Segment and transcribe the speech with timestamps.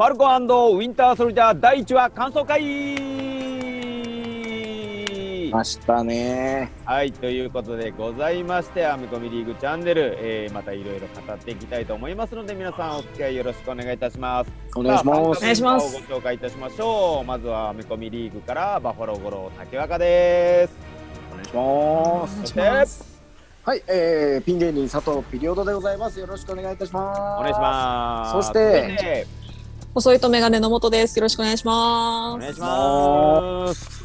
[0.00, 2.62] ファルコンウィンターソルジャー第1話感想会
[5.50, 6.72] ましたね。
[6.86, 14.50] はい、ということでございまして、アメコミリーグチャンネル、えーまたいろいろ語っていきたいと思いますので、皆さんお付き合いよろしくお願いいたします。
[14.74, 15.20] お願いします。
[15.20, 17.26] お願いしますご紹介いたしましょう。
[17.26, 20.72] まずはアメコミリーグからバファロー五郎竹若です。
[21.30, 22.40] お願いします。
[22.40, 23.10] そして
[23.62, 26.18] はい、えー、ピン芸人佐藤ピリオドでございます。
[26.18, 27.20] よろしくお願いいたします。
[27.40, 28.32] お願いします。
[28.32, 29.39] そして
[30.00, 31.18] 細いとメガネの元です。
[31.18, 32.34] よろしくお願いします。
[32.34, 34.00] お願いします。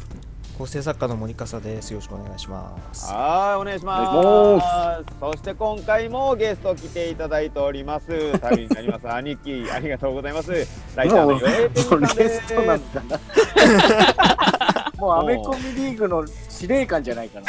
[0.58, 1.90] 構成作家の森笠です。
[1.90, 3.10] よろしくお願いします。
[3.10, 4.60] はい、お願いしま
[5.00, 5.14] す。
[5.22, 8.38] おそして今回もゲスト来ていただいております。
[8.40, 9.10] 頼りになります。
[9.10, 10.52] 兄貴、ありがとうございます。
[10.94, 12.46] ライターのヨエペンさんレです。
[12.46, 14.92] ストなんだな。
[14.98, 17.46] もうアメコミリーグの司令官じゃないかな。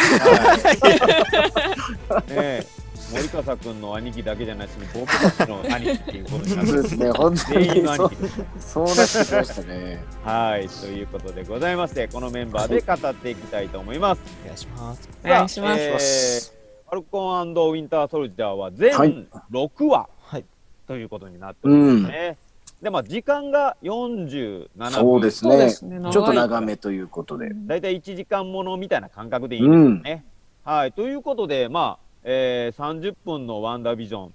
[2.15, 2.67] はい、 ねえ、
[3.11, 8.71] 森笠君の兄貴だけじゃないし、僕たちの兄貴っていうことになってそうですね、本当全員にそうの兄貴です。
[8.73, 10.03] そうなってきましたね。
[10.23, 14.21] はい、ということでございまして、このメンバーで語っていきたいと思います。
[14.43, 15.09] お願いします。
[15.23, 16.53] お願いします
[16.89, 20.45] ファルコンウィンターソルジャーは全はい6話はい。
[20.87, 22.37] ということになっておりますね。
[22.81, 24.91] で、まあ、時間が47分。
[24.91, 25.69] そうですそうでね。
[25.69, 26.11] すね。
[26.11, 27.49] ちょっと長めということで。
[27.53, 30.25] だいたい1時間ものみたいな感覚でいいですよね。
[30.63, 30.93] はい。
[30.93, 34.31] ということで、まあ、えー、30分のワンダービジョ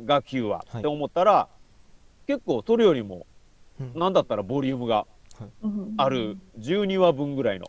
[0.00, 1.46] ンが9話はいって思ったら、
[2.26, 3.26] 結構それよりも、
[3.78, 5.06] うんなんだったらボリュームが
[5.62, 7.66] うんある12話分ぐらいの。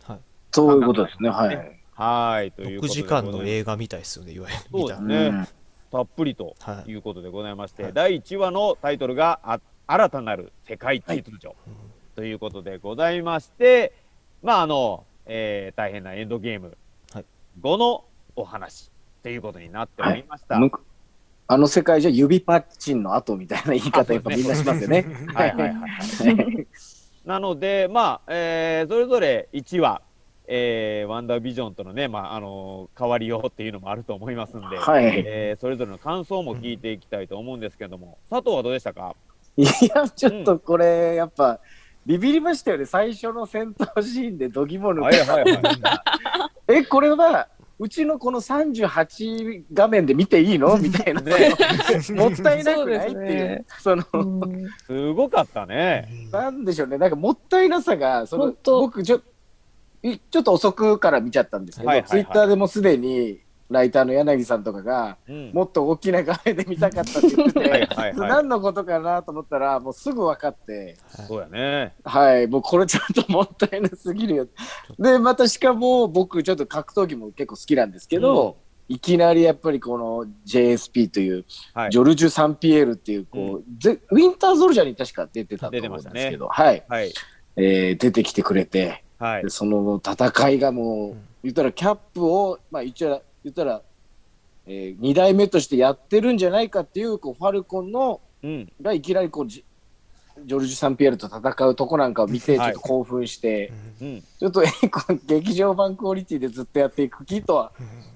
[0.51, 1.29] そういうことですね。
[1.29, 1.81] はい。
[1.91, 2.51] はい。
[2.53, 4.63] というこ6とで時間の映画みたいですよね、いわゆる。
[4.71, 5.47] そうですねうん
[5.91, 6.91] たっぷりとはい。
[6.91, 11.55] いうことでございまして、はい第1話のタイトルがあ新たなる世界秩序、うん
[12.15, 13.91] ということでございまして、
[14.41, 16.77] まああの、えー大変なエンドゲーム
[17.11, 17.25] はい
[17.59, 18.91] 後のお話
[19.23, 20.57] ということになっておりました。
[20.59, 20.81] むく
[21.47, 25.05] あの世界じゃ指パッチンの後みたいな言い あ方やっぱみんなしますよね。
[25.33, 26.67] はいはいはいはい。
[27.25, 30.01] なので、まあ、えーそれぞれ1話、
[30.47, 39.15] えーワンダービジョンとのね、まあ、あの変わりようっていうのもあると思いますんで、はいえーそれぞれの感想も聞いていきたいと思うんですけども、佐藤はどうでしたか？
[39.57, 41.59] いや、ちょっとこれ、やっぱ、
[42.05, 42.85] ビビりましたよね。
[42.85, 45.01] 最初の戦闘シーンで度肝抜け
[45.31, 45.77] はいはいはい。
[46.79, 47.47] え、これは、
[47.77, 50.77] うちのこの38画面で見ていいの？
[50.79, 51.21] みたいな。
[51.21, 51.53] ね。
[52.15, 53.09] もったいなくない？
[53.09, 53.65] っていう。
[53.79, 54.67] その、うん。
[54.85, 56.07] すごかったね。
[56.31, 56.97] なんでしょうね。
[56.97, 59.21] なんかもったいなさが、その僕ちょ、
[60.03, 63.39] いちょっと遅くから見ちゃったんですけど、ツイッターでもすでに、
[63.69, 68.15] ライターの柳さんとかが、うんもっと大きな画面で見たかったって言ってて、はい。
[68.15, 71.93] 何のことかなと思ったら、もうすぐ分かって、そうやね。
[72.03, 74.47] はい、もうこれちょっともったいなすぎるよ。
[74.99, 87.13] で、またしかも僕ちょっと格闘技も結構好きなんですけど、いきなりやっぱりこの JSP という、はいジョルジュ・サンピエールっていう、こう、ぜウィンターゾルジャーに確か出てたと思うんですけど、はい、はい。
[87.55, 89.49] えー出てきてくれて、はいで。
[89.49, 93.81] その戦いがもう、うん言ったらキャップを、まあ言ったら、言ったら、
[94.67, 98.71] え2代目としてやってるんじゃないかっていう、こう、ファルコンのうん。
[98.81, 99.63] がいきなりこうジ
[100.43, 104.23] ジョルジュ・サンピエールと戦うとこなんかを見てちょはいっと興奮して、うん。
[104.39, 107.71] ちょっとえこの劇場版クオリティでずっとやっていく気とは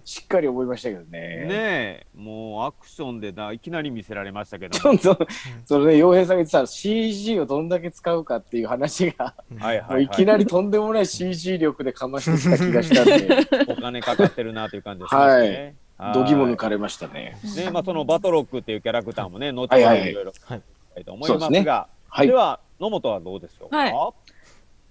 [0.09, 1.07] しっかり思いましたけどね。
[1.09, 4.87] ねえ、もうアクションでないきなり見せられましたけどち。
[4.87, 5.27] ょっと
[5.65, 15.21] それで洋平さんが言ってた CG をどんだけ使うかっていう話が、はいはい、きなりとんでもない CG 力でかましてきた気がしたんで、お金かかってるなという感じですね。
[15.21, 15.75] はい
[16.13, 17.37] 度肝抜かれましたね。
[17.55, 20.61] ね、まあそのバトロックっていうキャラクターもね、後ほどはいろいろはい
[20.95, 22.33] たいと思いますが、はいで。
[22.33, 23.77] は野本はどうでしょうか？
[23.77, 23.93] はい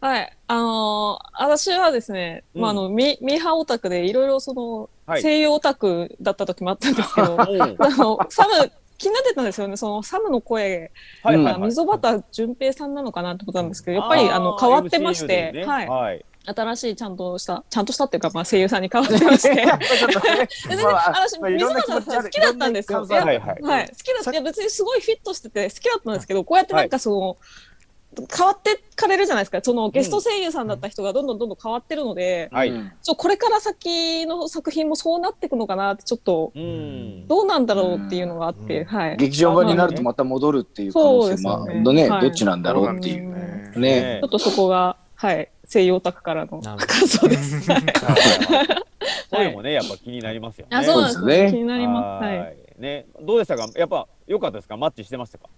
[0.00, 0.36] はい。
[0.46, 9.76] あのー私はですね、うんまあ、あの、ミミーハーオタクでいろいろその、はい西洋オタクだった時もあったんですけど、あおうの、サム、気になってたんですよね。
[9.76, 10.90] そのサムの声
[11.22, 11.60] はいはいはい。
[11.60, 15.88] が溝端淳平さんなのかなってことなんですけど、やっぱりあの変わってまして、でねはい。
[15.88, 16.24] はい。
[16.54, 19.60] 新しいちゃんとした、ちゃんとしたっていうか、まあ、声優さんに変わってまして。
[19.60, 23.04] やっぱちょっとねでねまあ私、水原さん好きだったんですよ。
[23.06, 23.38] はいはい。
[23.38, 24.32] はい、好きだった。
[24.32, 27.36] いや、別にすごいフィットしてて好きだったんですけど、こうやってなんかその、
[28.26, 29.60] 変わってかれるじゃないですか。
[29.62, 32.70] そのゲスト声優さんだった人がどんどんどんどん変わってるので、はい。
[32.70, 37.26] うんちょこれから先の作品もそうなっていくのかなって、ちょっと、うん。
[37.28, 39.16] どうなんだろうっていうのがあって、うんはい。
[39.16, 43.30] 劇場版になるとまた戻るっていう可能性もそうですよねね、はいどっちなんだろうっていう。
[43.30, 47.70] ねねちょっとそこが、はい、西洋オタクからの感想です。
[47.70, 47.84] はい
[49.30, 50.76] 声もね、やっぱ気になりますよね。
[50.76, 52.24] あ、そうなんですね気になります。
[52.24, 52.56] はい。
[52.78, 53.68] ね、どうでしたか？
[53.76, 54.76] やっぱ良かったですか？
[54.76, 55.48] マッチしてましたか？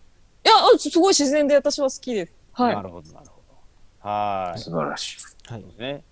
[0.44, 2.34] や、あすごい自然で私は好きです。
[2.52, 2.82] はいな。
[2.82, 3.42] るほどなるほ
[4.02, 4.08] ど。
[4.08, 4.58] はい。
[4.58, 5.52] 素晴らしい。
[5.52, 6.04] はいそうですね。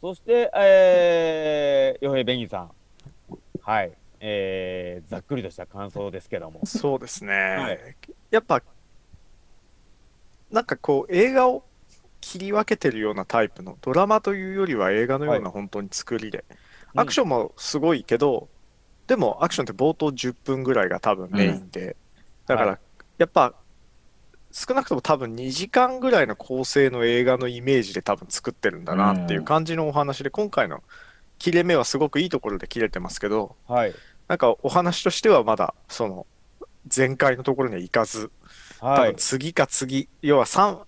[0.00, 2.70] そして、えー、洋平ベギンさん。
[3.60, 3.92] はい。
[4.20, 6.60] えー、ざっくりとした感想ですけども。
[6.64, 7.96] そうですね、はい
[8.30, 8.62] やっぱ
[10.50, 11.64] なんかこう映画を
[12.20, 16.56] 切り分けてるようなタイプのドラマというよりは映画のようはな本当に作りで、うん
[16.96, 18.48] アクションもすごいけど、
[19.06, 21.96] でもアクションって冒頭10分ぐらいが多分メインで、
[22.46, 22.78] だから、は
[23.18, 23.54] やっぱ
[24.52, 30.82] 少なくとも多分2時間ぐらいの構成の映画のイメージで多分作ってるんだなっていう感じのお話で、今回の
[31.38, 33.94] 切れ目はすごくいいところで切れてますけど、はい。
[34.28, 36.26] なんかお話としてはまだその
[36.94, 38.30] 前回のところには行かず、
[38.80, 39.16] 多分はい。
[39.16, 40.80] 次か次、要は 3,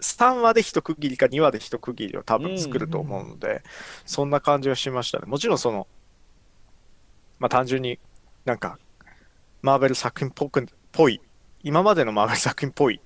[0.00, 3.62] 3話で一区切りか2話で一区切りを多分作ると思うので、
[4.04, 5.26] そんな感じはしましたね。
[5.26, 5.86] もちろんその、
[7.38, 7.98] まあ単純に
[8.44, 8.78] なんか、
[9.62, 11.20] マーベル作品っぽくぽい、
[11.64, 13.00] 今までのマーベル作品っぽい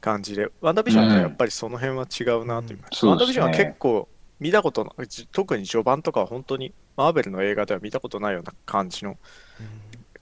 [0.00, 4.08] 感じで、ワンダービジョンとはやっぱりその辺は違うなという、うんワンダービジョンは結構
[4.40, 4.94] 見たことの、
[5.30, 9.16] 特に序盤とかは本当にマーベルの映画では見たことないような感じの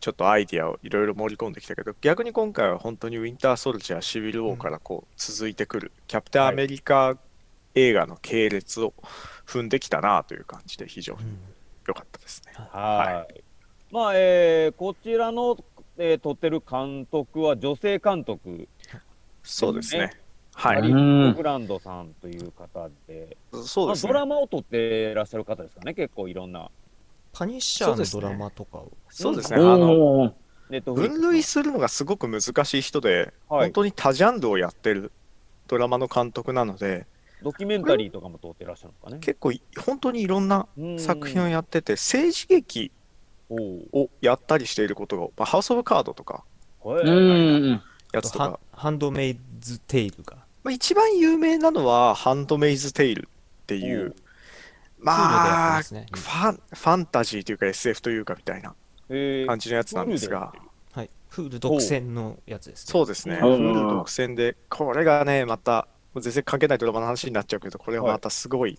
[0.01, 7.17] ちょっとアイディアをいろいろ盛り込んできたけど、逆に今回は本当にウィンター・ソルジャー、シビル・ウォーからこう続いてくる、キャプテン・アメリカ
[7.75, 8.93] 映画の系列を
[9.47, 11.21] 踏んできたなという感じで、非常に
[11.87, 12.53] 良かったですね。
[12.57, 13.43] はい。
[13.91, 15.57] まあ、えーこちらの、
[16.03, 18.67] えー撮ってる監督は女性監督、
[19.43, 20.21] そうですねね。
[20.55, 20.81] はい。
[20.81, 24.21] マリうんック・グランドさんという方で、そうですねまあド。
[24.21, 26.71] ラマを撮ってらっしゃる方ですかね、結構いろんな。
[27.33, 28.91] パニッシャーのドラマとかを。
[29.11, 29.59] そうですね。
[29.59, 30.33] あの、おー
[30.71, 35.13] ネットフリックス分類するのがすごく難しい人で、はい本当に多ジャンルをやってる
[35.69, 37.07] ドラマの監督なので、
[37.43, 39.21] ドキュメンタリーとかも撮ってらっしゃるのかね。
[39.21, 42.91] 結構い本当にいろんなうん作品をやってて、政治劇
[43.51, 46.45] をやったりしていることが、まあ、ハウス・オブ・カードとか、
[46.85, 47.83] うん。
[48.13, 48.45] やつとか。
[48.45, 50.37] ハン、ハンドメイズテイルが。
[50.63, 53.29] まあ、一番有名なのは、ハンドメイズ・テイル
[53.63, 54.15] っていう、
[54.99, 58.75] まあ、フールでやってファンファンタジーというか SF というかみたいな
[59.09, 59.47] えー。
[59.47, 60.53] 感じのやつなんですが、
[60.93, 61.11] はい。
[61.29, 62.93] フール独占のやつですね。
[62.93, 63.73] そうですね、うん。
[63.73, 68.79] Hulu 独占で、これがね、また、もう全然関係ないドラマの話になっちゃうけど、これはまたすごい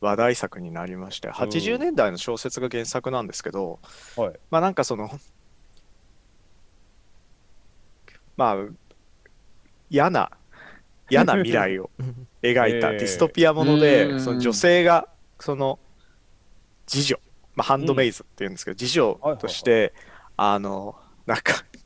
[0.00, 3.78] 話題作になりまして、80年代の小説が原作なんですけど、
[4.16, 4.32] はい。
[4.50, 5.10] まあなんかその、
[8.36, 8.56] まあ、
[9.90, 10.30] 嫌な、
[11.10, 12.98] 嫌な未来をう ん描いたえー。
[12.98, 14.20] ディストピアもので、うん。
[14.20, 15.08] その女性が
[15.38, 15.78] その
[16.86, 17.20] 次女、
[17.54, 19.92] まあ、ハンドメイズっていうんですけど、次女として、
[20.36, 21.79] あのなんかい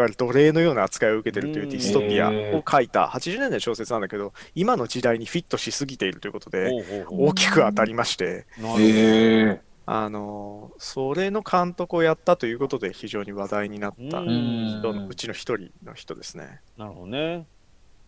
[0.00, 6.70] わゆる奴隷のような扱いを受けてるというディストピアを書いた80年代の小説なんだけど今の時代にフィットしすぎているということで
[7.10, 9.60] 大きく当たりましてなるほどへえ。
[9.84, 16.60] あのそれの監督をやったということで非常に話題になったうん人のうちの一人の人ですね。
[16.76, 17.46] なるほどね。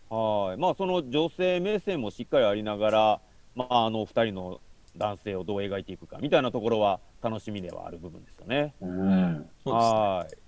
[0.09, 0.57] はい。
[0.57, 3.21] まあ、その女性目線もしっかりありながら、
[3.55, 4.61] まあ、あの二人の
[4.97, 8.73] 男性をどう描いていくかみたいなところは楽しみではある部分ですよね。
[8.81, 9.49] うん。
[9.63, 10.44] そうですねはい。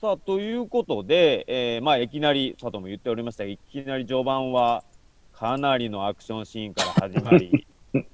[0.00, 4.82] さあ、ということで、えーまあ、いきなり、佐藤も言っておりましたが、いきなり序盤は、
[5.34, 8.06] かなりのアクションシーンから始まり、 ね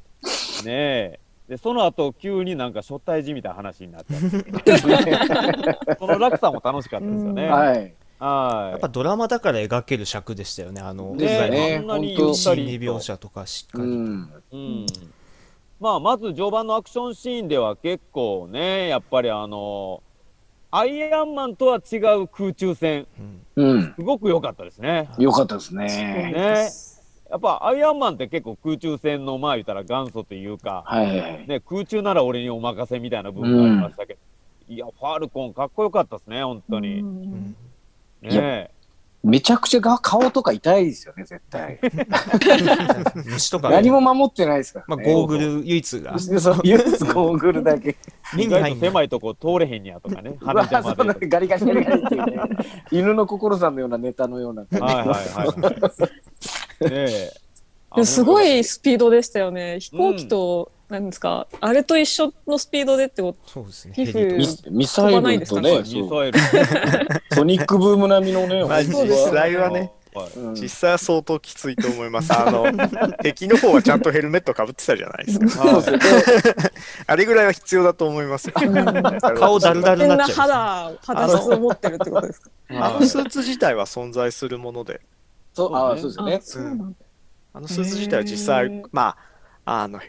[0.66, 1.20] え。
[1.48, 7.46] で、その後、急になんか初対じみたいな話になっちゃって、 その落差も楽しかったですよね。
[7.46, 7.94] はい。
[8.18, 8.70] はい。
[8.72, 10.80] やっぱドラマだから描ける尺でしたよね。
[10.80, 13.92] あの、ねあんなに描写とかしっかうり。
[13.92, 14.32] ん。
[14.50, 14.86] うん
[15.78, 20.02] まあ、まず序盤のアクションシーンでは結構ね、やっぱりあの、
[20.70, 23.06] アイアンマンとは違う空中戦、
[23.56, 23.94] うんうん。
[23.94, 25.08] すごく良かったですね。
[25.18, 26.70] よかったですねね。
[27.30, 31.48] やっぱアイアンマンって結構空中戦のまあ言ったら元祖というか、はいはい。
[31.48, 34.20] ね、空中なら俺にお任せみたいな部分がありましたけど、
[34.68, 37.00] いや、ファルコンかっこよかったですね、本当に。
[37.00, 37.56] うんうん
[38.22, 38.70] ね
[39.26, 41.80] めちゃくちゃが顔とか痛いですよね、絶対。
[43.26, 45.12] 虫とか何も守ってないですからまあ、ね。
[45.12, 47.96] ゴーグル唯一がそう、唯一ゴーグルだけ。
[48.38, 51.28] 意外と狭いとこ通れへんやとかね、鼻邪魔そんなで。
[51.28, 52.38] ガリガリガリガリっていうね。
[52.92, 54.84] 犬の心さんのようなネタのような感じ。
[54.84, 56.08] はいはいはいは
[56.86, 56.86] い。
[56.88, 57.30] ねえ。
[57.96, 59.80] ですごいスピードでしたよね。
[59.80, 63.38] 飛行機と、なんですか、あれと一緒のスピードでってこと？
[63.50, 63.94] そうですね。
[63.94, 64.52] 皮膚ミか。
[64.70, 66.08] ミサイルとね、ミそう。
[66.08, 66.38] サイル。
[67.34, 68.94] ソニックブーム並みのね、まあ実
[69.30, 69.70] 際は。
[69.70, 69.92] ね、
[70.54, 72.32] 実際は相当きついと思います。
[72.32, 72.66] あの
[73.22, 75.64] 敵の方はちゃんとヘルメットかぶってたじゃないですか。
[77.06, 78.54] あれぐらいは必要だと思いますよ。
[78.54, 80.36] 顔だるだるななっちゃう。
[80.36, 82.50] 肌、肌質を持ってるってことですか。
[82.70, 85.00] あのスーツ自体は存在するもので、
[85.52, 86.94] そう、ああ、そうですよね。
[87.52, 87.60] あ。
[87.60, 89.16] のスーツ自体は実際ま
[89.64, 90.00] あ、あの、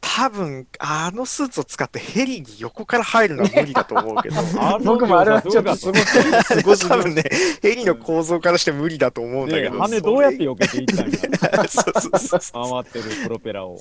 [0.00, 6.00] 多分あのスーツを使ってヘリに横から入るのは無理だと思うけど、あ の僕もあれはちょっとすごい。
[6.00, 7.24] すごい多分ね、
[7.62, 11.68] ヘリの構造からして無理だと思うんだけど、ね羽どうやって避けていったんや。
[11.68, 13.78] そうそうそうそ回ってるプロペラを。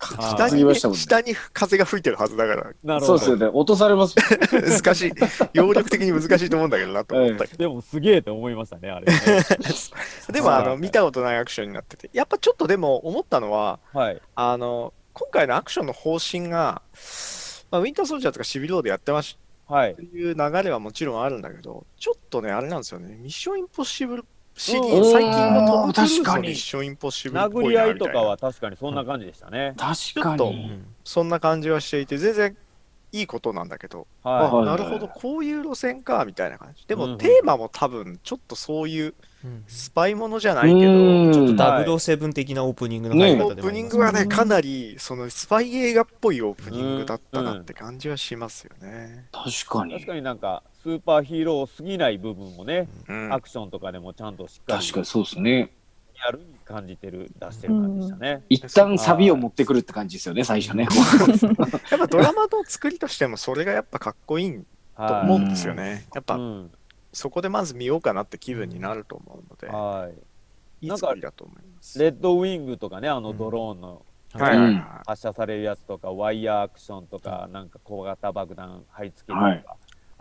[0.00, 3.06] 下に、ね、下に風が吹いてるはずだから、なるほど。
[3.06, 3.46] そうですよね。
[3.52, 4.14] 落とされます。
[4.50, 5.12] 難しい。
[5.52, 7.56] 揚力的に難しいと思うんだけどなと思ったけど。
[7.58, 9.12] でもすげえと思いましたね、あれね。
[10.32, 14.22] でも、あの、はい見たことないアクションになってて、やっぱちょっとでも思ったのは、はい。
[14.34, 16.82] あの、今回のアクションの方針が、
[17.70, 20.02] まあ、ウィンターソルジャーとかシビルローでやってましはいと。
[20.02, 24.24] いう流れはもちろんあるんだけど、ちょっとね、あれなんですよね、ミッションインポッシブル
[24.56, 29.74] シリーうんズ、最近のトム・クルーズのミッションインポッシブルっぽい殴り合いとかは確かにそんな感じでしたね。
[29.76, 30.82] 確かちょっとに。
[31.04, 32.56] そんな感じはしていて、全然
[33.12, 36.86] いいことなんだけど、あははいなるほど、こういう路線か、みたいな感じ。
[36.86, 39.14] でも、うんテーマも多分、ちょっとそういう
[39.44, 49.26] うんスパイものじゃないけど、うんちょっとはい007的なオープニングの入りねオー方でもありますプニングはね、うんかなり、そのスパイ映画っぽいオープニングだったなって感じはしますよね。
[49.32, 49.88] 確かい。
[49.88, 50.06] に確。
[50.06, 55.72] かになんか、スーパーヒーローすぎない部分をね、うんアクションとかでもちゃんとしっかり確かにそうですね。
[56.24, 58.42] やるに感じてる、出してる感じでしたね。
[58.48, 60.86] 一旦サビを持ってくるって感じですよね、最初ね。
[61.90, 64.52] やっぱドラマの作りとしても、それがやっぱかっこいい
[64.96, 66.06] とはい思うんですよね。
[66.14, 66.70] やっぱ、うん
[67.12, 70.08] そこでまず見ようかなって気分になると思うので、は
[70.80, 70.86] い。
[70.86, 71.98] いい作りだと思います。
[71.98, 79.76] レッドウィングとかね、あのドローンのはいはいはい発射されるやつとか、ワイヤーアクションとか、なんか小型爆弾貼り付けるとか、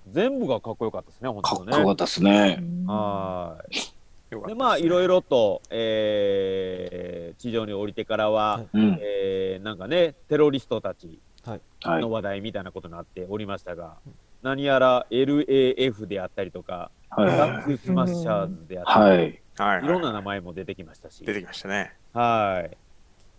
[0.08, 1.42] 全部がかっこよかったですね、本当ね。
[1.42, 2.64] かっこよかったですね。
[2.88, 3.99] はい。
[4.30, 9.00] で、まあ、いろいろと、えー地上に降りてからは、うん。
[9.02, 11.62] えーなんかね、テロリストたちはい。
[12.02, 12.12] の。
[12.12, 13.98] 話題みたいなことになっておりましたが、
[14.42, 17.28] 何やら LAF であったりとか、はい。
[17.28, 19.18] フラッグスマッシャーズであったり、はい。
[19.18, 19.86] はいはい。
[19.86, 21.94] いろんな名前も出てきましたし、出てきましたね。
[22.14, 22.78] はい。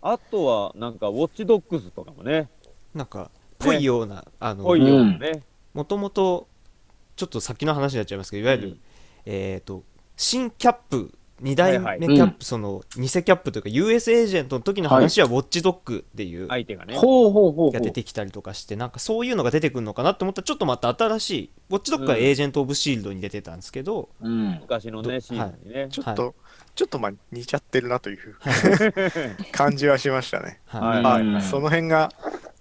[0.01, 2.49] あとは、なんか、ウォッチドッグズとかもね、
[2.93, 5.43] なんかぽいようなあのぽいようなね、
[5.73, 6.47] もともと
[7.15, 8.79] ちょっと先の話になっちゃいますけどいわゆる、うん。
[9.25, 9.83] えっ、と
[10.21, 11.11] 新キャップ
[11.41, 12.15] 2代はい目はい。
[12.15, 16.43] キャップ、その偽キャップというか US エージェントの時の話はウォッチドッグってい。
[16.43, 16.95] う相手がね。
[16.95, 17.71] ほうほうほうほう。
[17.71, 20.41] が出てきたりとかしてなんかそういうのが出てくるのかなと思った。
[20.41, 20.93] らちょっとまた。
[20.93, 24.59] 新しいウォッチドッグはエージェント・オブ・シールドに出てたんですけど、うん。
[24.61, 25.87] 昔のね、シーズンにね。
[25.89, 26.35] ちょっと、
[26.75, 28.37] ちょっとまあ似ちゃってるなという
[29.51, 30.59] 感じはしましたね。
[30.67, 31.41] はい。
[31.41, 32.11] その辺が、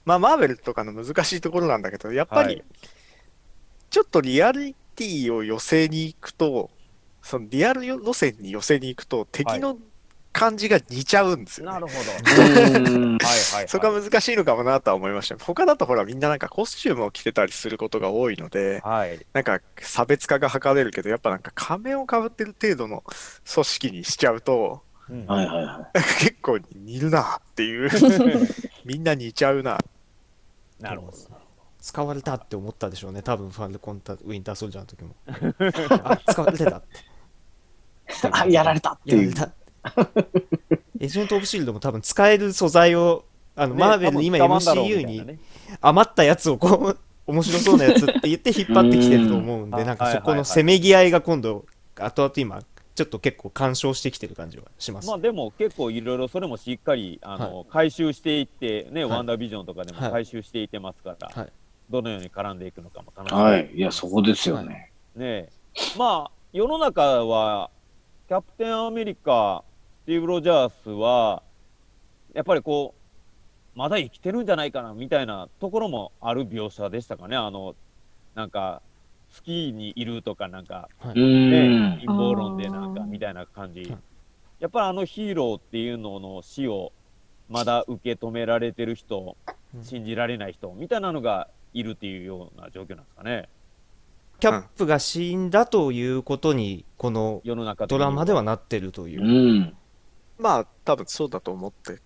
[0.06, 2.64] まあ、マーベルとかの難しいところなんだけど、やっぱりはい、
[3.90, 6.70] ちょっとリアリティを寄せに行くと、
[7.22, 9.78] そのリアル路線に寄せに行くと、敵の
[10.32, 12.90] 感じが似ちゃうんですよ、ねなるほど。
[12.92, 13.68] うんはいはい。
[13.68, 15.36] そこが難しいのかもなとは思いました。
[15.38, 19.24] 他だとほらみんななんかコスチュームを着てたりすることが多いので、はい。
[19.32, 23.02] なんか差別化が図れるけど、やっぱなんか仮面をかぶってる程度の
[23.52, 24.82] 組織にしちゃうと、
[26.20, 27.90] 結構似るなっていう、
[28.84, 29.78] みんな似ちゃうな。
[30.78, 31.40] なるほど。
[31.80, 35.14] 使われたって思ったでしょうね多分ファルコンタウィンター・ソルジャーの時も
[36.04, 37.00] あ使われてたってい。
[38.30, 38.92] あ、やられた。
[38.92, 39.32] っていう。
[41.00, 43.24] エージェント・オブ・シールドも多分使える素材を
[43.56, 45.38] あの、ねマーベルの今 MCU に
[45.80, 49.70] 余ったやつをこう面白そうなやつって言って引っ張ってきてると思うんうん。
[49.70, 50.22] でなんかはいはいはい。
[50.22, 51.64] そこのせめぎ合いが今度
[51.96, 52.62] 後々今
[52.94, 59.16] ちょっと結構干渉してきてる感じはします、まあでも結構いろいろそれもしっかりあの、回収していってね、はい。
[59.16, 60.10] ワンダービジョンとかでもはい。
[60.10, 61.52] 回収していってますから、はい。
[61.88, 63.70] どのように絡んでいくのかも楽しみはい。
[63.74, 64.92] いや、そこですよね。
[65.16, 65.48] ね
[65.96, 67.70] まあ世の中は
[68.30, 69.64] キャプテンアメリカ
[70.04, 71.42] スティーブ・ロジャースは
[72.32, 72.94] やっぱりこ
[73.74, 77.34] うまだ生きてるんじゃないかなみたいなところもある描写でしたかね。
[77.36, 77.74] あの
[78.36, 78.82] なんか
[79.32, 81.98] スキーにいるとかなんかうね、ん。
[81.98, 83.80] 陰謀論でなんかみたいな感じ。
[83.80, 83.98] はい。
[84.60, 86.92] やっぱりあのヒーローっていうのの死を
[87.48, 89.36] まだ受け止められてる人
[89.74, 89.82] うん。
[89.84, 93.48] 信じられない人みたいなのがいるっていうような状況なんですかね
[94.40, 99.22] キャップが死んだということにこの世の中的ドにラマではなってるという。
[99.22, 99.76] う、ん。
[100.38, 102.00] まあ多分そうだと思って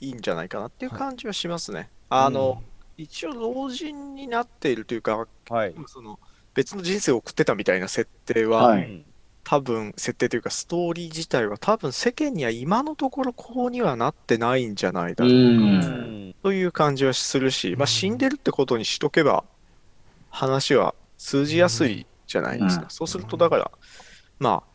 [0.00, 1.90] いいんじゃないかなっていう感じはしますね。
[2.08, 2.62] あの、
[2.96, 6.20] 一応老人になっているというか、はい、その
[6.54, 8.84] 別の人生を送ってたみたいな設定は、はい。
[8.84, 9.04] うん
[9.44, 15.28] 多分設定というかストーリー自体は多分世間には今のところこうにはなってないんじゃないだう。
[15.28, 16.34] ろうか、うんん。
[16.42, 17.86] という感じはするし、まあ、うん。
[17.88, 19.44] 死んでるってことにしとけば
[20.30, 22.82] 話は通じやすいじゃないですか。
[22.84, 23.70] うんそうするとだから
[24.38, 24.72] まあ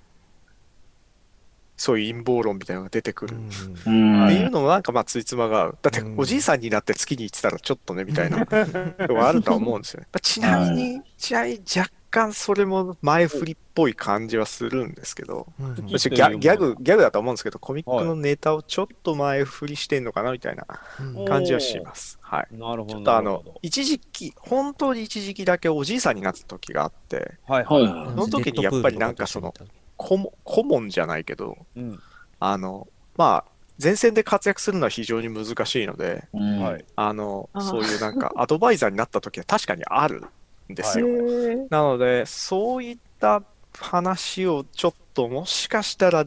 [1.76, 3.36] そういう陰謀論みたいなのが出てくる。
[3.36, 5.78] っていうのもなんかまあついつまが合う。
[5.82, 10.08] だってうんおじいさんになって月に行ってたらちょっとねみたいなのはあるとは思うんですよね。
[10.14, 20.66] まあちなみに、ちなみに若干それも前振りっぽい感じはするんですけど、うんうんむしろギャギャグ、ギャグだと思うんですけど、コミックのネタをちょっと前振りしてんのかなみたいな
[21.00, 22.18] うん感じはします。
[22.22, 22.58] はい。
[22.58, 27.84] なるほどちょっとあの一時期、本当に一時期だけおじいさんになった時があって、はいはい。
[27.84, 29.54] ははその時にやっぱりなんかその、
[29.98, 32.00] 顧問じゃないけど、い、うん、
[32.40, 36.60] あの、まあ、前線で活躍するのは非常に難しいので、うん。
[36.62, 36.86] はい。
[36.96, 40.28] あの、そういうなんかアドバイザーになった時は確かにあるん
[40.70, 41.08] ですへよ。
[41.08, 43.44] ーなので、そういった
[43.78, 46.26] 話をちょっともしかしたら、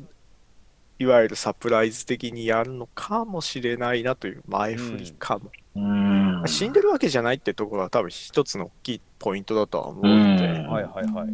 [0.98, 5.50] いわゆるサプライズ的にやるのかもしれないなという前振りかも。
[5.76, 11.28] うん死んでるわけじゃないってところは多分一つの大きいポイントだとは思うので、うんはいはいはい。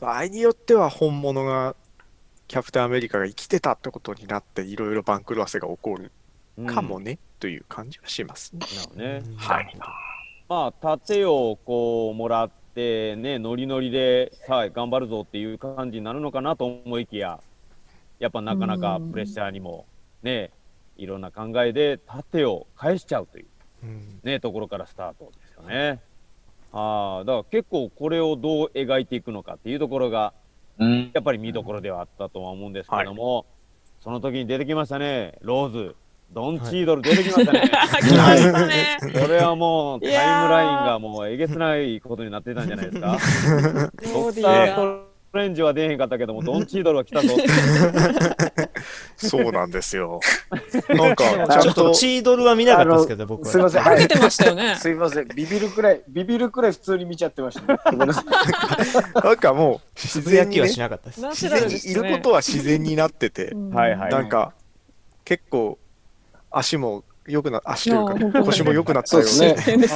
[0.00, 1.76] 場合によっては本物が
[2.48, 6.12] キャプテンアメリカが生きてたってことになっていろいろ番狂わせが起こる
[6.56, 8.60] うんかもね、という感じはしますね。
[8.60, 9.36] なるほどね。
[9.36, 9.76] はい。
[10.48, 17.40] まあ、盾をこうもらって、ね、ノリノリで、さあ、頑張るぞっていう感じになるのかなと思いきや、
[18.18, 19.86] やっぱなかなかプレッシャーにも、
[20.22, 20.50] ね、
[20.96, 23.46] いろんな考えで盾を返しちゃうという、
[23.84, 24.20] うん。
[24.22, 26.00] ね、ところからスタートですよね。
[26.72, 30.34] ああ、だから結構これをどう描いていくのかっていうところが、
[30.78, 31.10] うん。
[31.14, 33.46] やっぱり見どころではあったとは思うんですけども、
[34.00, 35.96] その時に出てきましたね、ローズ、
[36.34, 37.60] ドン・チードル出てきましたね。
[37.60, 38.98] 来ましたね。
[39.00, 43.06] これはもうタイムラインがもうえげつないことになってたんじゃないですか。
[43.06, 47.34] ロドークター・トレンジは出えへんかったけども、ドン・チードルは来たぞ。
[49.16, 50.20] そうなんですよ。
[50.90, 53.50] なんか、あちょっとちゃんと、チードルは見なかったですけど、僕は。
[53.50, 53.82] すいません。
[53.82, 54.76] はい出てましたよね。
[54.78, 55.28] すいません。
[55.34, 57.78] ビビるくらい、ビビるくらい普通に見ちゃってました、ね。
[59.24, 61.20] なんかもう、自然にね、しなかったです。
[61.20, 61.90] 自然に。
[61.90, 64.52] いることは自然になってて、はいはいなんか、
[65.24, 65.78] 結構、
[66.58, 69.88] 足も良くな、足というか、腰も良くなったよそうですね。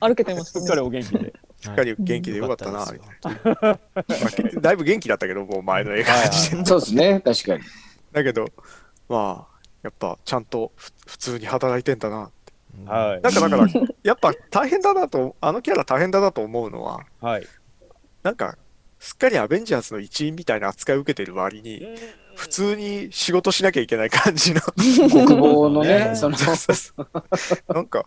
[0.00, 0.86] 歩けてますっかりね。
[0.86, 1.32] お元気で。
[1.60, 3.58] ししっかり元気でよかったな、ですみよたいな。
[3.62, 7.20] まあだいぶ元気だったけど、もう前の映画はい時点でそうですね。
[7.20, 7.64] 確かに。
[8.12, 8.46] だけど、
[9.08, 12.30] まあ、やっぱちゃんとふ普通に働いてんだな。
[12.84, 13.66] はいなんかだから、
[14.02, 17.46] やっぱ大変だなと、あのキャラ大変だなと思うのは、はい。
[18.22, 18.58] なんか、
[18.98, 21.86] すっかりアベンジャーズの一員みたいな扱いを受けてる割に、
[22.36, 24.60] 普通に仕事しなきゃいけない感じの。
[25.26, 26.16] 国防のね、ね。
[26.16, 27.74] その、そうそうそう。
[27.74, 28.04] なんか、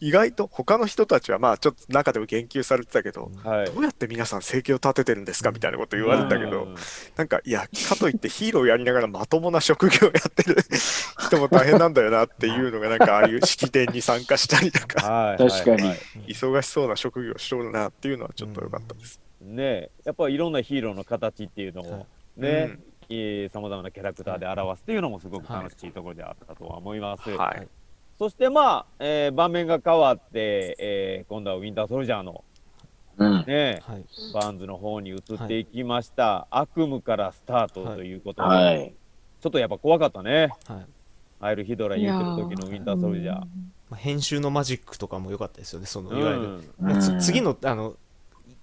[0.00, 3.66] 意外と他の人たちは、まあちょっと中でも言及されてたけど、はい。
[3.66, 5.50] どうやって皆さん生計を立ててるんですか？
[5.50, 6.74] みたいなこと言われたけど、うん。
[7.16, 10.56] なんか、いや、かといってヒーローやりながらまともな職業をやってる
[11.26, 15.38] 人も大変なんだよなっていうのが、なんか、ああいう式典に参加したりとか、はい。
[15.38, 15.88] 確かに。
[15.88, 19.20] はい忙しそうな職業をしとるなっていうのはちょっと良かったです。
[19.40, 22.48] ねやっぱいろんなヒーローの形っていうのをね。
[22.48, 22.82] うん、
[23.50, 27.30] さまざまなキャラクターで表すっていうのもすごく楽しいところであったとは思います。
[27.30, 27.68] はい。
[28.18, 32.44] そしてまあ、えー場面が変わって、えー今度はウィンターソルジャーの
[33.16, 33.44] うん。
[33.46, 34.04] ね、はい。
[34.32, 36.46] バーンズの方に移っていきました。
[36.50, 38.94] 悪夢からスタートということで、はい。
[39.40, 40.48] ちょっとやっぱ怖かったね。
[40.66, 40.86] はい
[41.40, 43.34] アイルヒドラ言ってる時のウィンターソルジャー。
[43.34, 43.44] ま
[43.92, 46.60] あ編集のマジックとかも良かったですよね、そのうんいわゆる。
[46.80, 47.96] うんつ次の、あの、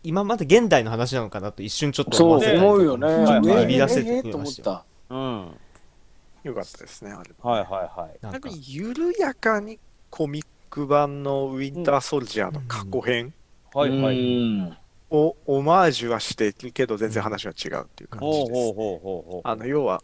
[0.04, 3.08] 今まで現代の話なのかなと一瞬ちょっとそうわせ思うよね。
[3.08, 4.86] はいはいえビビらせええてくれと思っました。
[5.10, 5.58] うん。
[6.44, 7.32] 良かったですね、あれ。
[7.42, 8.18] はいはいはい。
[8.22, 13.34] なんか緩やかにコミック版のウィンターソルジャーの過去編
[13.74, 14.18] はいはい。
[14.18, 14.74] い。
[15.12, 18.52] をオマージュはしてるけど、全然話は違うっていう感じです。
[18.52, 19.42] ほうほうほうほうほう。
[19.44, 20.02] あの、要は、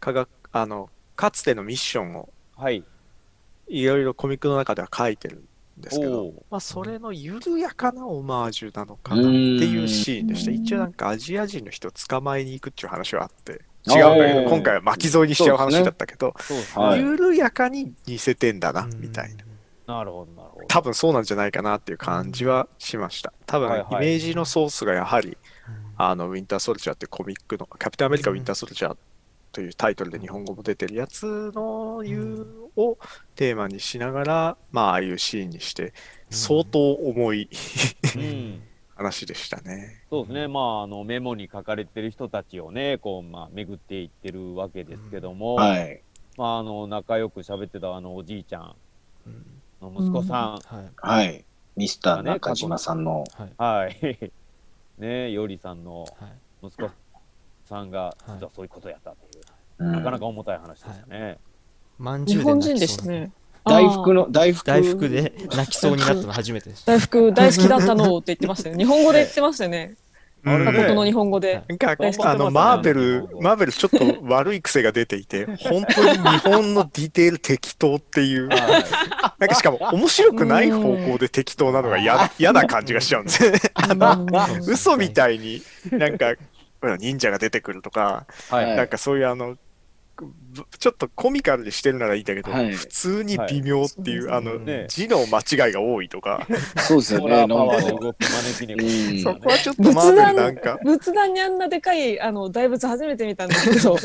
[0.00, 2.82] 科学、あの、かつてのミッションをはい。
[3.68, 5.44] いろいろコミックの中では書いてるん
[5.80, 10.50] ですけど、まあ、それの緩やかなオマージュなのかなっていうシーンでした。
[10.50, 16.82] うん一応なんかアジア人の人を捕まえに行くっていう話はあって、違うんだけど、今回は巻き添えにしちゃう話だったけど、ね。
[16.82, 19.44] はい緩やかに似せてんだな、みたいな。
[19.94, 20.66] なるほどなるほど。
[20.68, 23.32] 多分そうなんじゃないかなっていう感じはしました。
[23.46, 25.36] 多分イメージのソースがやはり、
[25.96, 28.96] あの、ウィンターソルジャーってコミックの、キャプテンアメリカウィンターソルジャー
[29.52, 32.98] というタイトルで日本語も出てるやつのいうを
[33.34, 35.92] テーマにしながら、まあ、ああいうシーンにして、
[36.30, 37.48] 相当重い
[38.16, 38.62] うん。
[39.00, 40.02] 話でしたね。
[40.10, 46.02] そうですね、まあ、あのメモに書かれてる人たちをね、こう、まあ、巡っていってるわけですけども、はい。
[46.36, 48.76] まあ、あの仲良く喋ってたあのおじいちゃん
[49.26, 50.90] うんの息子さん、はい。
[50.96, 51.44] はい。
[51.76, 53.24] ミスター中島さんの。
[53.32, 53.52] はい。
[53.56, 54.32] はい、
[55.00, 56.66] ね、よりさんのはい。
[56.66, 56.90] 息子
[57.64, 59.29] さんが、はい実はそういうことやったっていう、うん
[59.80, 61.38] なかなか重たい話でしたね。
[61.98, 62.74] まんじゅうで日本人。
[62.78, 63.32] でしたね。
[63.64, 64.66] 大福の、大福。
[64.66, 66.92] 大福で泣きそうになったの初めてでした。
[66.92, 68.76] 大福大好きだったのって言ってましたよ。
[68.78, 69.94] 日本語で言ってましたよね。
[70.42, 71.62] あれね誠の日本語で。
[71.68, 78.82] なんかあのマーベル、マーベルちょっと悪い癖が出ていて、 本当に日本のディテール適当っていう、なんは
[79.48, 83.58] かしかも面白くない方向で適当なのが嫌嫌な感じがしちゃうんですよね。
[83.74, 86.32] あのうん嘘みたいになんか
[86.98, 89.58] 忍者が出てくるとか、なんかそういうあのぶ
[90.78, 92.72] ちょっとコミカルにしてるならいいんだけど、はい。
[92.72, 94.38] 普通に微妙っていう、はい。
[94.38, 94.86] あの、ね。
[94.88, 97.46] 字の間違いが多いとか、そうですよね。
[97.48, 97.68] そこ
[99.48, 103.96] はちょっとマーベルなんか、仏壇にあんなでかいあの大仏初めて見たんですけど。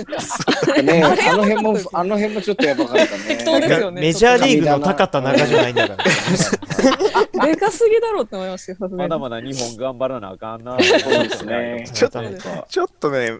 [0.84, 3.24] ね、あの辺も、あの辺もちょっとやばかったね。
[3.28, 4.02] 適当ですよね。
[4.02, 7.46] メジャーリーグの高田中じゃないんだから。
[7.48, 10.78] でかすぎだろうって思いましたまだまだ日本頑張らなあかんな。
[10.80, 11.86] そうですね。
[11.94, 13.40] ちょっとそうですねちょっとね、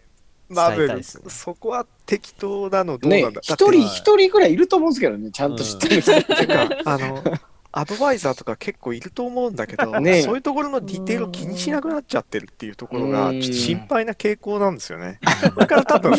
[0.50, 6.22] マーベル、ねそこは適当なのどうねなんだ、一人一人ぐらいいると思うんですけどね、ちゃんと知ってる人。
[6.22, 7.24] てか、あの、
[7.72, 15.20] アドバイザーとか結構いると思うんだけど、ねそういうところのディテールを気にしなくなっちゃってるっていうところが、うんちょっと心配な傾向なんですよね。
[15.54, 16.14] これから多分、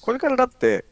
[0.00, 0.84] これからだって、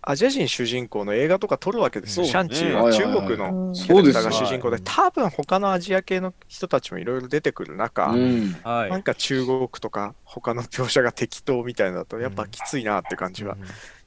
[0.00, 2.26] アジア人主人公の映画とか撮るわけですよ。
[2.26, 3.72] シャンチーは中国のうん。
[3.72, 8.14] キャラクターが主人公で、はい多分他のアジア系の人たちもいろいろ出てくる中。
[8.14, 13.56] なんか中国とか他の描写が適当みたいなのだと、やっぱきついなって感じは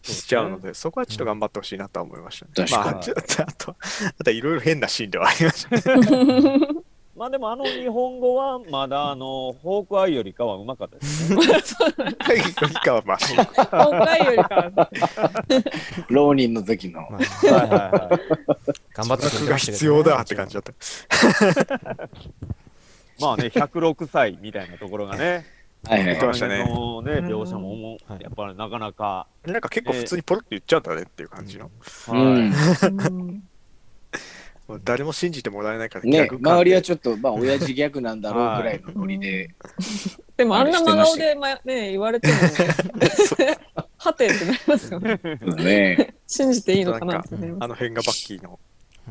[0.02, 2.68] しちゃうので、そこはちょっと頑張ってほしいなとは思いましたね。
[2.72, 3.76] まあ、ちょっとあと、
[4.20, 6.58] あといろいろ変なシーンではありましたね。
[7.22, 11.44] まあでもあの日本語はまだあの、ホークアイよりかはうまかったですね。
[12.68, 13.36] 以下はマシ。
[13.36, 14.90] 今回よりか
[16.10, 17.02] 浪人の時の。
[17.02, 18.20] まあはいはいはい。
[18.96, 22.10] 頑張ってくれ楽がてましたけどね必要だって感じだった。
[23.20, 25.46] まあね、106歳みたいなところがね、
[25.88, 31.70] はいはい言ってましたねこのね、描写も思うはいやっぱりなかなか、なんか結構普通にポロって言っちゃうんだねっていう感じの。
[32.08, 33.44] うはいん。
[34.84, 39.50] 誰も信じてもらえないからね、周りはちょっと、まあ、親父ギャグなんだろうぐらいのノリで。
[40.38, 42.34] でもあんな真顔で、ま、ね言われても
[43.98, 45.20] はてってなりますよね
[45.58, 46.16] ね。
[46.26, 47.30] 信じていいのかなって
[47.60, 48.60] あの辺がバッキーの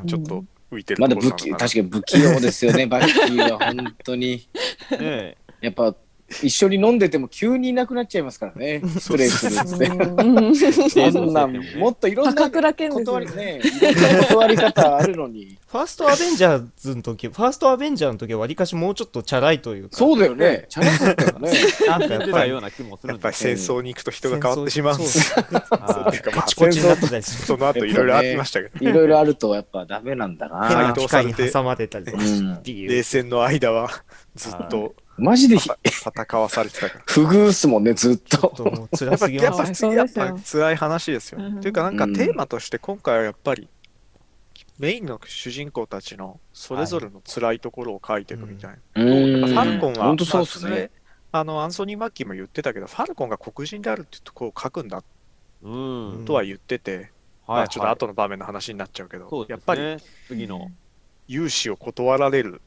[0.05, 4.47] ちょっと浮いてるまだ武器、確かに不器用ですよね、バッキーは本当に。
[4.99, 5.95] ねやっぱ、
[6.43, 9.85] 一緒に飲んでても急にいなくなっちゃいますからね、 スプレーするっつって。
[9.87, 11.07] う。
[11.07, 13.61] んそんなん、もっといろんな断りね、
[14.29, 15.57] 断り方あるのに。
[15.71, 21.51] ファーストアベンジャーズの時、ファーストアベンジャーの時はわりかしもうちょっとチャラいというか、そうだよね、チャラかったよね。
[21.87, 27.45] なんかやってたような気もするんですやっぱり戦争に行くと人が変わってしまうんですカチコチになってたりする。
[27.45, 30.87] その後いろいろありましたけど、 いろいろあるとやっぱダメなんだ変な。
[30.89, 32.17] な機械に挟まれたりとか。
[32.65, 33.89] 冷戦の間は
[34.35, 37.03] ずっとマジでひ戦わされてたから。
[37.07, 38.47] 不遇っすもんね、ずっと。
[38.47, 41.39] っぱすぎますやっぱやっぱ辛い話ですよ。
[41.41, 43.69] うんというかなんかうんテーマとして今回はやっぱり
[44.79, 49.03] メインの主人公たちのそれぞれの辛いところを書いていくみたいな。
[49.03, 50.91] うんファルコンは、本当そうっすまあね。
[51.33, 55.03] あのアンソニー・マッキーも言ってたけど、ファルコンが黒人であるっていうところを書くんだ
[55.61, 56.23] うん。
[56.25, 57.11] とは言ってて、
[57.47, 59.97] まはいあちょっと後の場面の話になっちゃうけど、そうやっぱり。
[60.27, 60.71] 次の。
[61.31, 62.61] 融資を断られる、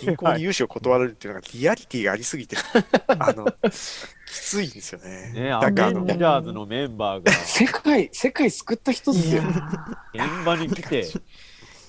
[0.00, 2.56] 銀行に融資を断られるっていうのがリアリティがありすぎて、
[3.08, 5.32] あの、きついんですよね。
[5.32, 9.42] ね、アンジャーズのメンバーが世界、世界救った人っすよ。
[10.14, 11.20] 現場に来て、し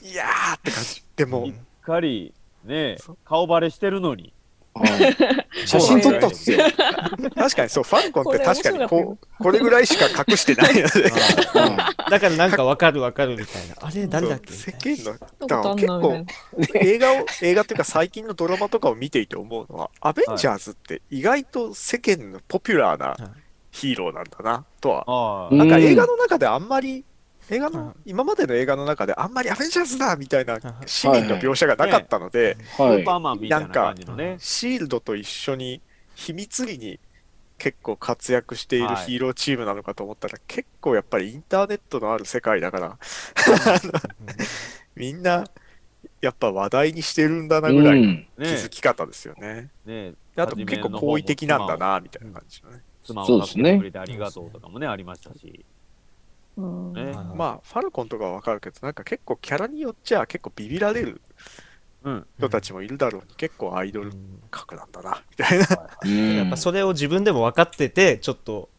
[0.02, 1.04] いやーって感じ。
[1.16, 2.34] でもっ、かり
[2.64, 4.35] ね顔バレしてるのに。
[4.76, 6.60] うん写真撮ったっすよ。
[7.36, 11.12] 確かにそう、ファルコンって確かにこう、これぐらいしか隠してないので、
[12.10, 13.76] だからなんかわかるわかるみたいな。
[13.80, 14.52] あれ誰だっけ？
[14.54, 15.18] 世間
[15.64, 16.26] の、結構
[16.76, 23.16] 映画を、映画っていうか最近のドラマとかを見ていて思うのは、アベンジャーズって意外と世間のポピュラーな
[23.72, 25.50] ヒーローなんだな、とは。
[25.52, 27.06] なんか映画の中であんまり、
[27.50, 33.18] 映画うんの、今までの映画の中であんまりアベンジャーズだみたいなはい市民の描写がなかったので、はいスーパ。
[33.18, 34.38] ーマンみたいな感じのね。
[34.40, 35.82] シールドと一緒に
[36.16, 37.00] 秘密裏に
[37.58, 42.98] 結構活躍しているはいヒーローチームなのかと思ったら、結構やっぱりインターネットのある世界だから、
[44.96, 45.46] みんな
[46.22, 49.70] やっぱ話題にしてるんだなぐらい気づき方ですよね。
[49.86, 52.82] ねであと結構好意的なんだなみたいな感じのね。
[53.04, 55.64] 妻を助けてくれてありがとうとかもね、ありましたし。
[56.58, 57.20] うんね。
[57.34, 61.22] まあ、ファルコンとかはわかるけど、なんか結構キャラによっちゃ結構ビビられる
[62.04, 62.28] うん。
[62.38, 65.66] 人たちもいるだろうに、結構アイドルうん格なんだな、みたいな。
[66.04, 68.70] うんやっぱそれを自分でも分かってて、ちょっと、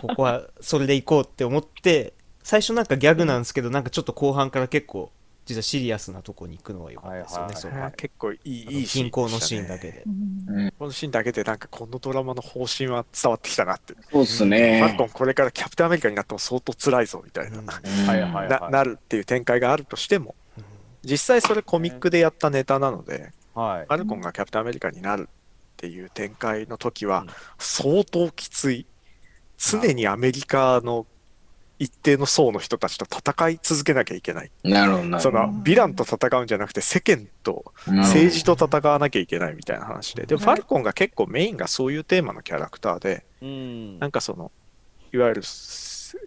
[0.00, 5.12] ここはそれで行こうって思って、最初なんかギャグなんですけど、なんかちょっと後半から結構、
[5.46, 10.02] 実はシリアスなとこに行くのが良かったですよね、はいはいその結構いい、いいシーン銀行のシーンだけで。
[10.04, 13.94] うんこのシーンだけでなんかこのドラマの方針は伝わってきたなって。
[14.10, 15.04] そうっすねコ。
[15.04, 20.34] ンこれからキャプテンアメリカになっても相当辛いぞみたいな、うんはいはいななるっていう展開があるとしても、
[21.04, 23.92] 実際それコミックでやったネタなので、はいフ。
[23.94, 27.28] ァルコンがキャプテンアメリカになるっていう展開の時はうん
[27.58, 28.86] 相当きつい。
[29.58, 31.06] 常にアメリカの
[31.78, 34.50] 一定の層の人たちと戦い続けなきゃいけない。
[34.64, 35.38] なるほどなるほど。
[35.38, 40.24] そのヴィランと戦うんじゃなくて世間とうん政治と戦わなきゃいけないみたいな話で。
[40.24, 43.98] でもファルコンが結構メインがそういうテーマのキャラクターで、うん。
[43.98, 44.50] なんかその、
[45.12, 45.42] いわゆる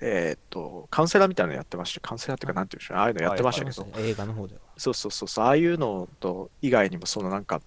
[0.02, 2.02] えーっと、カウンセラーみたいなのやってました。
[2.02, 3.02] カウンセラーっていうか、なんていうんでしょうね。
[3.02, 4.62] ああいうのやってましたけど、映画の方では。
[4.78, 7.62] そうそうそうそう、ああいうのと以外にも、そのなんか、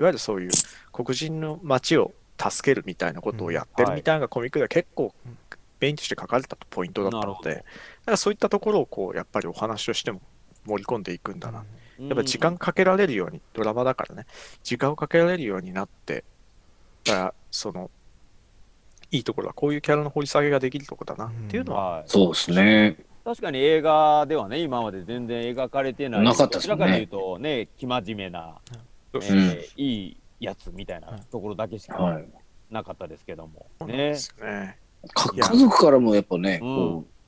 [0.00, 0.50] いわゆるそういう
[0.92, 5.14] 黒人の街を助けるみたいなことをやってるみたいなのがコミックでは結構
[5.80, 7.64] メインとして書かれたポイントだったので、だか
[8.12, 10.20] らそういったところをこう、やっぱりお話としても
[10.66, 11.64] 盛り込んでいくんだな。
[11.98, 14.26] やっぱ時間かけられるように、ドラマだからね、
[14.62, 16.24] 時間をかけられるようになって、
[17.04, 17.90] だから、その、
[19.10, 22.96] いいところはこういうキャラの掘り下げができるところだなっていうのは、はい、そうですね。
[23.24, 28.58] 確かに映画ではね、今まで全然描かれてない、なかったですねどちらかというとね、生真面目な、
[29.12, 32.28] そうえうんーいいやつみたいなところだけしかはい。
[32.70, 33.66] なかったですけども。
[33.86, 34.14] ねで。
[34.16, 34.78] すよね。
[35.14, 36.60] 家族からもやっぱね、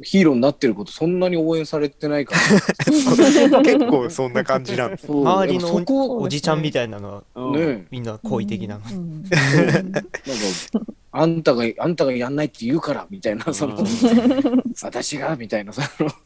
[0.02, 3.62] ヒーローになってることそんなに応援されてないから。
[3.62, 5.10] 結構そんな感じなんです。
[5.10, 5.84] 周りの
[6.18, 8.82] おじちゃんみたいなのは、うんね、みんな好意的なの。
[8.90, 10.02] うん なんか、
[11.14, 13.76] あんたが、あんたがやんないって言うから、みたいな、その、
[14.82, 15.82] 私が、みたいな、そ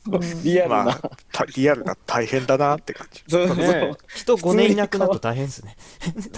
[0.06, 0.84] の、リアルな。
[0.84, 3.24] まあ、たリアルな大変だなって感じ。
[3.28, 3.92] そうね。
[4.14, 5.76] 人5年いなくなると大変ですね。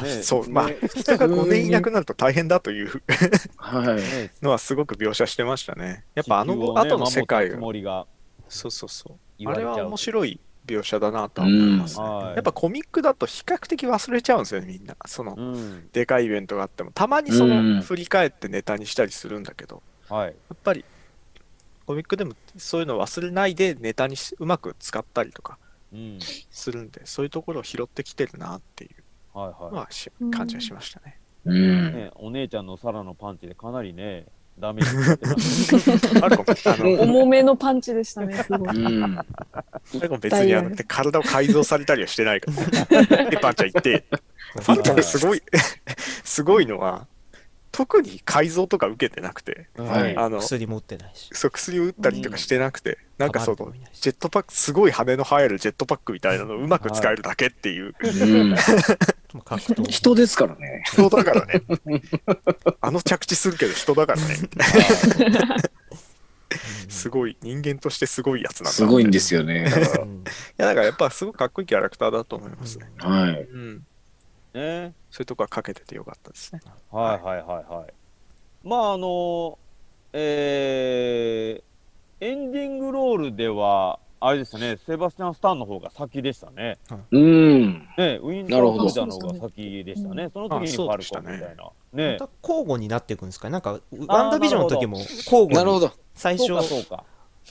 [0.02, 0.22] ね。
[0.22, 0.78] そう、まあ、ね。
[0.94, 3.02] 人が5年いなくなると大変だという
[3.58, 3.96] はい。
[3.96, 6.04] ねのはすごく描写してましたね。
[6.14, 8.06] やっぱあの後の世界が
[8.48, 9.48] そうそうそう。
[9.48, 12.04] あれは面白い描写だなとは思いますね。
[12.04, 14.94] はいやっぱコミックだと比較的忘れちゃうんですよね、みんな。
[15.06, 15.88] その、うん。
[15.92, 20.26] でかいイベントがあっても、たまにそうのん振り返ってネタにしたりするんだけど、はい。
[20.28, 20.84] やっぱり
[21.86, 25.58] コミックでもそういうのを忘れないでネタにしうまく使ったりとか
[25.92, 26.18] うん。
[26.50, 31.18] するんで、そういうところを拾ってきてるなっていうはいはのはしうん感じはしましたね。
[31.44, 31.58] うい。
[31.58, 31.92] ん。
[31.94, 34.26] ね、お姉ちゃんのサラのパンチでかなりね、
[34.58, 36.02] ダメー
[36.82, 38.76] ジ 重めのパンチでしたね、すごい。
[38.76, 39.12] うん。
[39.12, 39.22] も
[40.20, 42.50] 別にあの体を改造されたりはしてないか
[42.90, 43.04] ら。
[43.30, 44.04] で、パンちゃん言って、
[44.64, 45.42] パンちゃんがすごい、
[46.24, 47.06] すごいのは、
[47.70, 50.16] 特に改造とか受けてなくて、はい。
[50.16, 51.30] あの、薬持ってないし。
[51.32, 57.94] そう薬を打ったりとかしてなくて、なんかそのジェットパック、すごい羽の生えるジェットパックみたいなのをうまく使えるだけっていう
[59.88, 60.84] 人ですからね。
[60.86, 61.62] 人だからね。
[62.80, 64.36] あの着地するけど人だからね。
[66.88, 68.70] すごい、人間としてすごいやつなんだ。
[68.70, 69.68] すごいんですよね。
[69.68, 69.70] い
[70.56, 72.90] や、だからやっぱすごくかっこいいキャラクターだと思いますね。
[72.96, 73.42] らはい。
[73.42, 73.86] うん。
[74.54, 74.94] ね。
[75.10, 76.60] そういうとこはかけててよかったですね。
[76.90, 77.92] はいはいはいはい。
[78.64, 79.58] まああの、
[80.12, 81.67] えー、
[82.20, 86.78] エンディングロールでは、あれでしたね、セバスチャン・スタンの方が先でしたね。
[87.12, 87.88] うん。
[87.96, 90.28] ね、ウィンタなるほどーソルジャーの方が先でしたね。
[90.32, 91.64] その時にファルコンみたいな。
[91.64, 92.16] まね。
[92.18, 95.92] た交互になっていくんですかねなんか、ワンダービジョンの時も交互に、なるほど。
[96.14, 97.04] 最初そうか、そうか。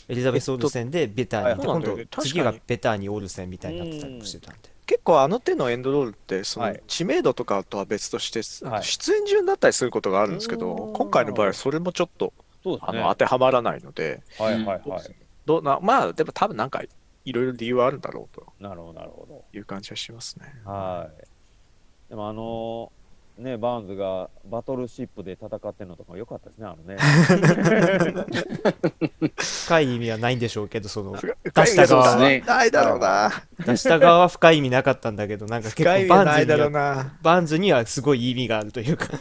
[0.09, 4.69] エリザベス・オルセンでベターに今度次がベターにオルセンみたいになってたりもしてたんで。
[4.85, 12.31] 結構あの手のエンドロールってそはいの知名度とかとは別として、はい出演順だったりすることがあるんですけうどん今回の場合はそれもちょっと
[12.73, 12.79] ね。
[12.81, 15.15] あの当てはまらないのではいはいはい。
[15.45, 16.81] どうなまあでも多分なんか
[17.25, 19.45] いろいろ理由はあるんだろうとなるほどなるほど。
[19.53, 20.45] いう感じはしますね。
[20.65, 22.09] はい。
[22.09, 22.91] でもあの
[23.37, 26.97] ね、バーンズがバトルシップで戦ってるのとかも良かったですね、あのね。
[29.37, 32.31] 深い意味はないんでしょうけど、その、深出した側は、な
[32.65, 33.31] いだろうな。
[33.63, 37.13] 出した側は深い意味なかったんだけど、なんか結深い意構バ味ないだろうンズには、な。
[37.21, 39.05] バンズにはすごい意味があるというか。
[39.07, 39.13] ちょ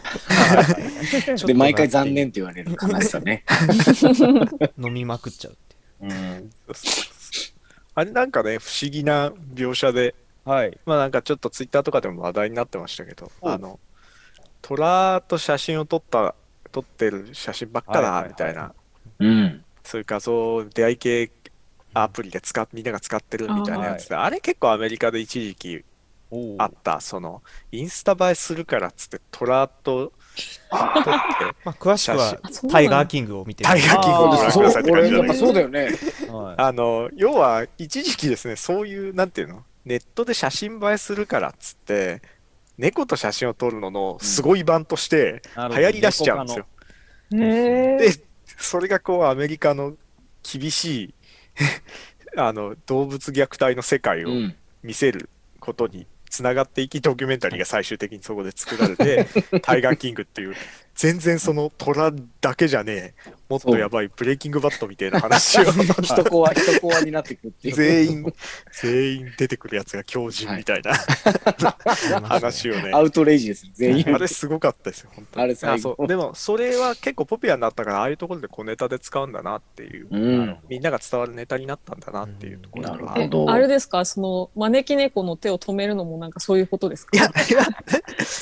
[1.35, 3.45] っとで、な毎回残念って言われる悲しさね。
[4.83, 5.57] 飲みまくっちゃうっ
[5.99, 6.11] ていう。
[6.11, 6.51] うん。
[7.95, 10.15] あれなんかね不思議な描写で
[10.47, 10.79] はい。
[10.87, 13.81] まあなんかちょっとツイッターとかでも話題になってましたけどおあの
[14.69, 16.35] 虎と写真を撮った
[16.73, 18.73] 撮ってる写真ばっかだみたいな。
[19.21, 19.65] うん。
[19.85, 21.31] そういう画像出会い系
[21.95, 25.85] アプリで使っみんなが使ってるみたいなやつであれ結構アメリカで一時期
[26.31, 26.55] おー。
[26.59, 27.01] あった。
[27.01, 30.13] そのインスタ映えするからっつって虎と
[30.71, 31.11] 撮って
[31.65, 35.81] まあ、詳しくはあそうなんだタイガーキングを見てタイガーキングをご覧くださいってこれやっぱ感じじゃないそうだよね。
[36.31, 36.55] はい。
[36.59, 39.63] あの要は一時期ですねそういうなんていうの？
[39.87, 42.21] ネットで写真映えするからっつって
[42.79, 46.67] 猫と写真を撮るののすごい版として流行りだしちゃうんですよ。
[47.33, 48.11] へで
[48.59, 49.95] それがこうアメリカの
[50.43, 51.15] 厳しい
[52.37, 54.57] あの動物虐待の世界をうん。
[54.83, 59.27] 見せることにつながっていきドキュメンタリーが最終的にそこで作られて
[59.63, 60.55] 「タイガーキング」っていう
[60.95, 65.65] 全然その虎だけじゃねえもっとやばいブレイキングバットみたいな話を
[66.03, 67.75] 人コア、人コアになってくっていう。
[67.75, 68.35] 全員
[68.83, 70.95] 全員出てくるやつが狂人みたいな
[72.29, 73.67] 話をねアウトレイジです。
[73.75, 74.15] 全員。
[74.15, 75.45] あれすごかったですよ、本当に。
[75.45, 80.57] あれ最後あそうでも、それは結構ポピュラーになったから、ああいうところで小ネタで使うんだなっていう、うん。
[80.69, 83.15] みんなが伝わるネタになったんだなっていうところなるは。
[83.19, 84.05] えほどあれですか？
[84.05, 87.17] その招き猫の手を止めるのもなんかそういうことですか？
[87.17, 87.67] いや、いや、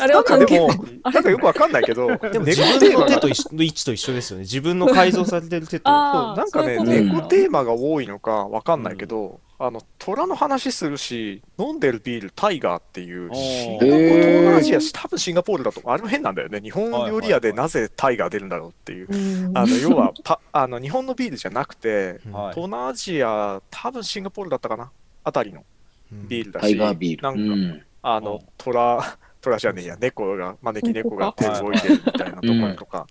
[0.00, 3.32] あれなは関係んかでも、なんかよくわかんないけど、でも自の手と 位
[3.68, 4.42] 置と一緒ですよね。
[4.42, 5.90] 自分の改造されてるテッド。
[5.90, 19.56] あーそうなんかね、猫テーマが多いのかわかんないけど、あの虎の話するし、飲んでるビール、タイガーっていう、シンガポール、東南アジア、多分シンガポールだと、あれも変なんだよね、日本料理屋でなぜタイガー出るんだろうっていう、うん。
[19.56, 22.32] あの要はパあの日本のビールじゃなくて、うん。
[22.32, 22.54] はい。
[22.54, 24.90] 東南アジア、多分シンガポールだったかな、
[25.22, 25.64] あたりの
[26.12, 26.28] うん。
[26.28, 27.22] ビールだし、タイガービール。
[27.22, 27.82] なんか、うん。
[28.02, 28.40] あのうん。
[28.58, 33.06] 虎、虎じゃねえや、猫が、招き猫が手を置いてるみたいなところとか、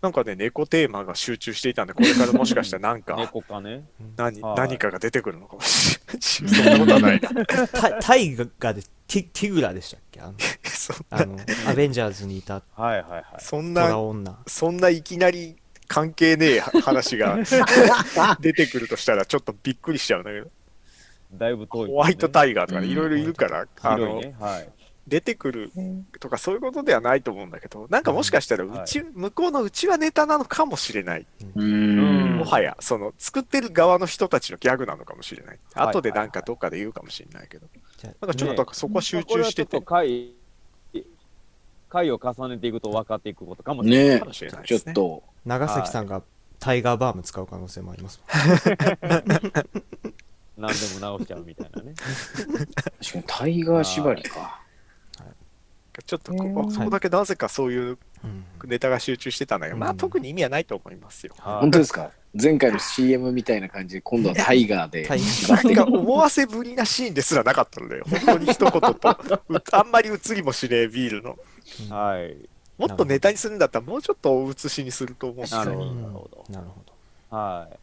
[0.00, 3.84] なんかね、猫テーマが集中していたんで、これからもしかしたらなんか、猫かね。
[4.16, 5.98] 何はい何かが出てくるのかもし
[6.42, 6.62] れない。
[6.62, 7.66] そんなことはないな。
[7.66, 10.20] タタイガでティティグラでしたっけ？
[10.20, 10.34] あの
[10.64, 13.24] そんあのアベンジャーズにいたはいはいはい。
[13.40, 14.38] そん虎な、女。
[14.46, 15.56] そんないきなり
[15.88, 17.36] 関係ねえ話が
[18.40, 20.46] 出てくるとしたらちょっとびっくりしちゃうんだけど、
[21.32, 24.36] だいぶ遠い、ホワイトタイガーとかね、うんいろいろいるから、あの、広いね。
[24.38, 24.68] はい。
[25.08, 25.72] 出てくる
[26.20, 31.26] とかそういうことではないと思うんだけど、なんかもしかしたらうち、向こうのうちはネタなのかもしれない。
[31.56, 35.58] うんもはや、その作ってる側の人たちのギャグなのかもしれない。
[35.74, 37.66] はい後でなんかどっかで言うかもしれないけど、
[38.02, 41.04] なんかちょっとそこは集中してて、まあこれはちょっと回、
[41.88, 44.06] 回を重ねていくと分かっていくことかもしれない。
[44.06, 44.90] ねれないちですね。
[44.90, 46.22] ょっと、長崎さんが
[46.58, 48.20] タイガーバーム使う可能性もあります
[50.58, 51.94] 何でも直しちゃうみたいなね。
[51.94, 54.60] 確かにタイガー縛りか。
[56.02, 57.98] ちょっとこへーこそこだけなぜかそういう
[58.64, 61.34] ネタが集中してたんだけど、まあうん特に意味はないと思いますよ。
[61.38, 62.10] はい本当ですか？
[62.40, 65.20] 前回の CM みたいな感じで、今度はタイガーでタイ
[65.64, 69.10] なんか思わせぶりなシーンですらなかったので、 本当に一言と、
[69.48, 71.38] うあんまり映りもしねえビールの。
[71.88, 72.36] はい。
[72.76, 76.52] もっとネタにするんだったら、もうちょっとお写しにすると思うんですよなるほど、うんなるほど。
[76.52, 76.82] なるほ
[77.30, 77.36] ど。
[77.36, 77.76] はい。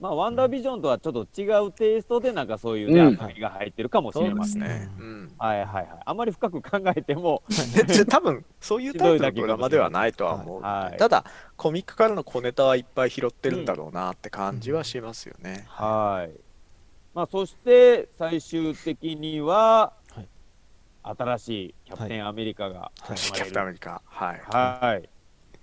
[0.00, 4.62] まあ、ワンダービジョンとはちょっと違うテイストで、なんかそういうね、うん遊びが入ってるかもしれません。
[4.62, 4.88] ね。
[4.98, 5.32] ううん。
[5.38, 5.86] はいはいはい。
[6.04, 7.42] あまり深く考えても、
[7.88, 11.24] で多分そういうタイプのドラマではないとは思うはいただ、
[11.56, 15.64] コミックからの小ネタはいっぱい拾ってるんだろうなって感じはしますよね。
[15.66, 16.40] はい。
[17.14, 20.28] まあ、そして、最終的には、はい
[21.02, 24.42] 新しいキャプテンアメリカがはいキャプテンアメリカ、はい。
[24.50, 25.08] はい。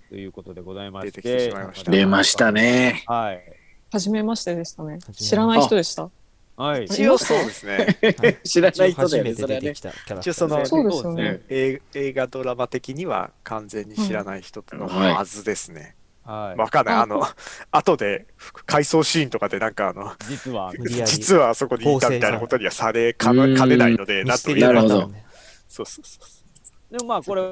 [0.08, 1.22] ということでございまして。
[1.22, 2.52] 出てきてしまいました出ました。
[2.52, 3.04] ね。
[3.06, 3.65] はい。
[3.92, 4.98] 初めましてでしたね。
[5.12, 6.10] 知らない人でした？
[6.56, 6.84] はい。
[6.86, 7.98] 一応そうですね。
[8.44, 11.40] 知らない人だよね、初めてそれはてきたキャラクター一応そのそうですよねね。
[11.50, 15.94] 映映画ドラマ的には完全に知らない人のはずですね。
[16.24, 16.58] はい。
[16.58, 16.94] わかんない。
[16.96, 17.22] ああの、
[17.70, 18.26] 後で
[18.64, 25.24] 回想シーンとかでなんかあの、実は、 無理やり実はあそこにいたみたいなことにはされかうんなかねないので、なんミステと言えないなるほどね
[25.68, 26.92] そうそうそう。
[26.92, 27.42] でもまあこれ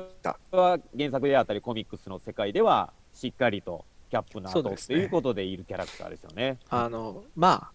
[0.52, 6.58] は原作であったりコミックスの世界ではしっかりとキャップの後とそうですねいうことでいるキャラクターですよね。
[6.68, 7.72] あの、まあ、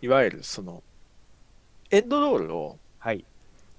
[0.00, 0.82] いわゆるその、
[1.90, 3.24] エンドロールをはい。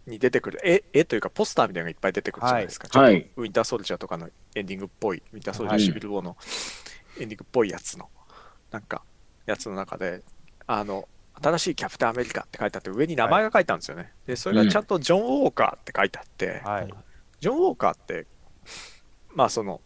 [0.06, 2.90] に出てくる絵絵というかポスターみたいなのがいっぱい出てくるじゃないですか。
[2.90, 6.38] ちょっはいとウィンターソルジャーとかのエンディングっぽい、ウィンターソルジャーはいシビルウォーの
[7.22, 8.10] エンディングっぽいやつの、
[8.70, 9.02] なんか、
[9.46, 10.22] やつの中で、
[10.68, 11.08] あの、
[11.42, 14.12] 新しいキャプテンアメリカって書いてあって、上に名前が書いてあるんですよね。
[14.28, 16.94] で、それがちゃんとジョン・ウォーカーって書いてあって、はい。
[17.40, 18.28] ジョン・ウォーカーって、
[19.34, 19.80] まあその、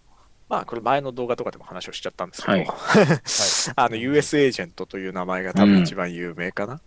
[0.49, 2.67] まあこれ前の動画とかでも話をしちゃったんですけど、はい。
[3.75, 6.79] あの US エージェントという名前が多分一番有名かな、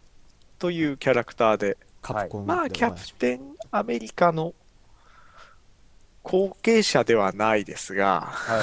[0.59, 4.55] というキャラクターで、カプコンでまあキャプテンアメリカの
[6.23, 8.61] 後継者ではないですが、はい。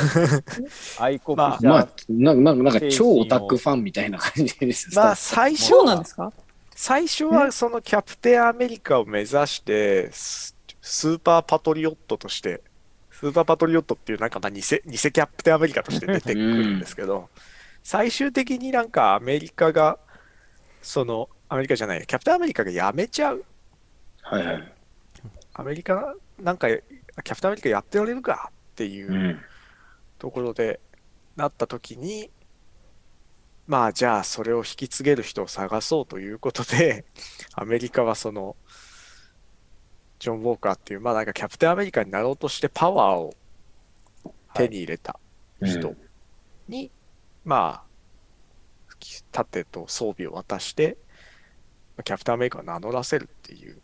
[0.99, 4.95] 愛国者、まあ、なんか、なんか超オタクファンみたいな感じです。
[4.95, 6.31] まあ最初なんはですか？
[6.75, 12.62] 最初はそのキャプテンアメリカを目指してススーパーパトリオットとして
[13.19, 17.30] スーパーパトリオットっていうなんかまあ偽偽キャプテンアメリカとして出てくるんですけど、
[17.82, 19.97] 最終的になんかアメリカが
[20.84, 23.43] そのアメリカじゃないキャプテンアメリカが辞めちゃう。
[24.21, 24.73] はいはい。
[25.56, 29.39] アメリカなんかキャプテンアメリカやってられるかっていううん。
[30.19, 30.80] ところで
[31.36, 32.30] なった時に
[33.67, 37.06] まあじゃあそれを引き継げる人を探そうということで
[37.53, 38.56] アメリカはその
[40.19, 43.34] ジョン・ウォーカーっていうまあなんかキャプテンアメリカになろうとしてパワーを
[44.53, 45.19] 手に入れた
[45.62, 45.93] 人
[46.67, 46.91] に、
[47.45, 47.88] まあ
[49.32, 50.97] 盾と装備を渡して
[52.03, 53.80] キャプテンアメリカを名乗らせるっていう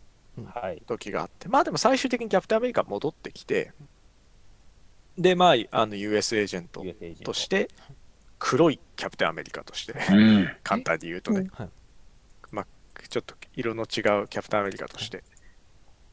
[0.53, 0.81] はい。
[0.87, 3.71] 時があって、まあでも最終的にキャプテンアメリカ戻ってきて、
[5.17, 7.69] で、まあ、あの US エージェント US エージェントとして、
[8.39, 10.49] 黒いキャプテンアメリカとして、うん。
[10.63, 11.69] 簡単に言うとね、うんはい。
[12.51, 12.67] まあ、
[13.07, 13.87] ちょっと色の違う
[14.27, 15.23] キャプテンアメリカとして、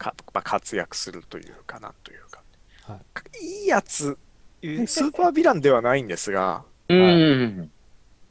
[0.00, 2.42] かまあ、活躍するというかなんというか、、
[2.84, 2.98] は
[3.38, 3.64] い。
[3.64, 4.16] いやつ、
[4.62, 7.70] スーパーヴィランではないんですが、うん。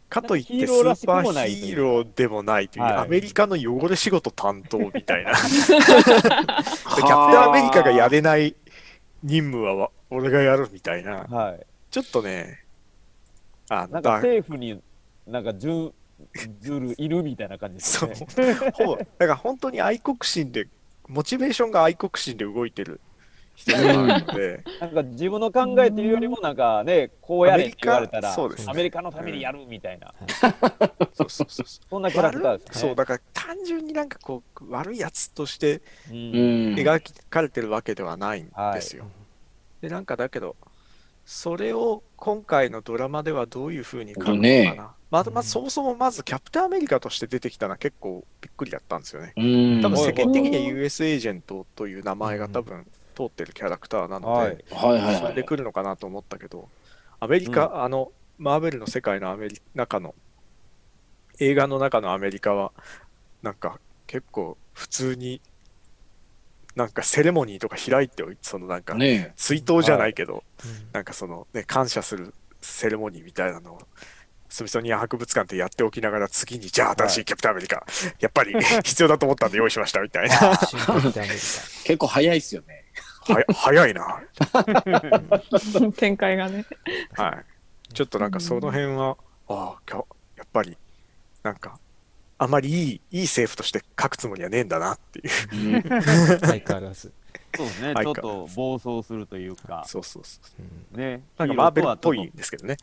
[0.09, 2.93] かといってヒスーパーヒーローでもないという、はい。
[2.95, 5.32] アメリカの汚れ仕事担当みたいな。
[5.32, 8.55] で キャプテンアメリカがやれない
[9.22, 11.65] 任務はわ俺がやるみたいな、はい。
[11.91, 12.63] ちょっとね、
[13.70, 14.82] あのなんかだ政府に
[15.28, 15.93] なんか準
[16.61, 18.09] ずるいるみたいな感じですそう。
[18.09, 18.72] よね。
[18.74, 20.67] ほぼだから本当に愛国心で
[21.10, 23.01] モチベーションが愛国心で動いてる
[23.55, 24.64] 人ではあるので。
[24.80, 28.72] なんか自分の考えっていうよりもなんかねこうやれって言われたらアメリカそうですね。
[28.72, 30.14] アメリカのためにやるみたいな、
[31.14, 32.80] そうそうそうそ そんなキャラクターうですね。
[32.80, 36.16] そうだから単純になんかこう悪いやつとしてううん。
[36.74, 36.76] ん。
[36.76, 39.03] 描かれてるわけではないんですよ。
[39.03, 39.14] はい。
[39.82, 40.55] でなんかだけど
[41.32, 49.34] それを今回のドラマではどういうふうに書くのかな、ねまずまずそもそもまずキャプテンアメリカとして出てきたのは結構びっくりだったんですよね。
[49.38, 49.41] う
[49.77, 49.82] ん。
[49.82, 54.65] 多分世はい間的には US エージェントという名前が多分通ってるキャラクターなので。
[54.69, 56.67] それで来るのかなと思ったけど、
[57.19, 60.15] アメリカ、あの、マーベルの世界のアメリ中の、
[61.39, 62.71] 映画の中のアメリカは、
[63.43, 65.41] なんか結構普通に、
[66.80, 73.82] なんかセレモニーとか開いておいて、そのなんか、ね追悼じゃないけど、うんなんかそのね、感謝するセレモニーみたいなのを、
[74.47, 77.86] スミソニアン博物館ってやっておきながら、次に、じゃあ新しいキャプテンアメリカ、
[78.21, 78.53] やっぱり
[78.84, 80.57] 必要だと思ったんで用意しましたみたいな。
[81.84, 82.86] 結構早いっすよね。
[83.27, 84.23] はや早いな。
[85.97, 86.65] 展開がね。
[87.15, 87.43] は
[87.89, 87.93] い。
[87.93, 89.17] ちょっとなんかその辺は、
[89.49, 89.95] ああ、
[90.38, 90.77] やっぱり、
[91.43, 91.77] なんか、
[92.39, 95.21] あまりいい、いい政府として書くつもりはねえんだなってい
[95.73, 95.75] う。
[95.75, 97.11] うん相変わらず。
[97.55, 101.39] そうですね、はいちょっと暴走するというか、そうそうそうんね、う。
[101.39, 102.77] なんかマーベルっぽいんですけどね。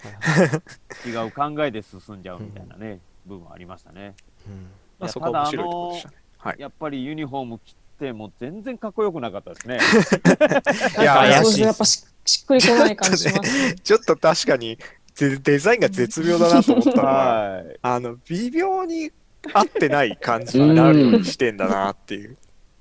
[1.06, 4.14] 違う考えで進んじゃうみたいなね、部分ありましたね。
[4.46, 4.56] うんい
[4.98, 6.16] まあやただそこは面白いところでしたね。
[6.38, 6.56] はい。
[6.58, 9.78] やっぱりユニフォーム着ても全然かっこよくなかったですね。
[11.00, 13.74] いや怪しいやっぱししっくりこない感じしますね。
[13.76, 14.78] ちょっと確かに
[15.18, 17.78] デデザインが絶妙だなと思ったのは、はい。
[17.82, 19.10] あの、微妙に
[19.52, 22.36] 合ってない感じになるようにしてんだなっていう。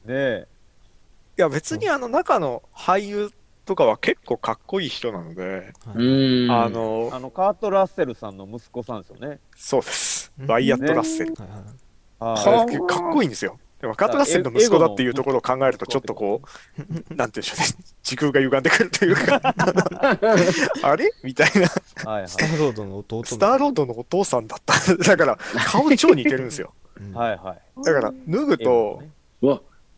[0.05, 0.45] いね
[1.37, 3.31] や、別にあの中の俳優
[3.65, 6.51] とかは結構かっこいい人なので、うん。
[6.51, 9.39] あ、のあ、のカート・ラッセルさんの息子さんですよね。
[9.55, 10.31] そうです。
[10.39, 11.33] うんワイヤット・ラッセル。
[11.33, 11.63] はいはいは
[12.73, 13.59] いはかっこいいんですよ。
[13.85, 17.65] でもカート・ラッセルの息子だっていうところを考えると、ちょっとこう、なんて言うんでしょうね、
[18.01, 19.39] 時空が歪んでくるというか、
[20.81, 21.11] あれ？
[21.21, 21.67] みたいな、
[22.27, 24.95] スターロードの弟スターロードのお父さんだった。
[24.95, 26.73] だから、顔超似てるんですよ。
[26.99, 27.13] うん。
[27.13, 27.83] はいはい。
[27.83, 29.03] だから、脱ぐと、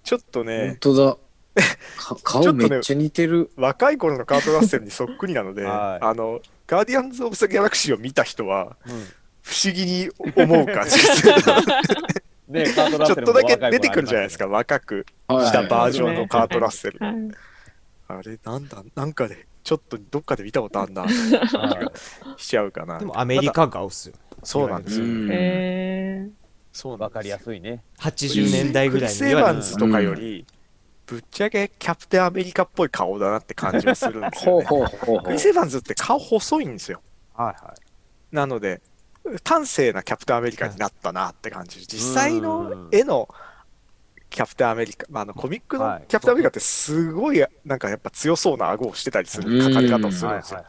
[0.03, 1.17] ちょっと本ね、当だ。
[1.97, 3.51] か顔めっちゃ似てる。
[3.55, 6.05] 若い頃のカート・ラッセルにそっくりなので、はい。
[6.05, 9.05] あの、ガーディアンズ・オブ・ザ・ギャラクシーを見た人は、うん。
[9.47, 11.23] 不思議に思う感じです。
[12.47, 16.99] ねカート・ラッセルちょっとだけ出てくるじゃないですか、若くはいしたバージョンのカート・ラッセル。
[16.99, 17.13] はい
[18.09, 21.11] あれ、なんだ、なんかで、ちょっとどっかで見たことあんな、はい
[22.41, 22.99] しちゃうかな。
[22.99, 24.15] でもアメリカ顔っすよ。
[24.43, 25.05] そうなんですよ。
[25.05, 26.29] うんえ
[26.71, 27.83] そうわかりやすいね。
[27.99, 30.45] 80年代ぐらいにクリス・エヴァンズとかより、
[31.05, 34.65] ぶっちゃけキャプテンアメリカっぽい顔だなって感じがするんですよ、ほうね。
[34.67, 37.01] ほうほうほうクリス・エヴァンズって顔細いんですよ。
[37.33, 38.35] はいはい。
[38.35, 38.81] なので、
[39.43, 41.85] 端正なキャプテンアメリカになったなって感じ。
[41.85, 43.27] 実際うのん絵の
[44.29, 50.63] キャプテンアメリカ、まあ、あのコミックのはいキャプテンアメリカってすごいなんかやっぱ強そうな顎をしてたりする描かれ方をするんですよ。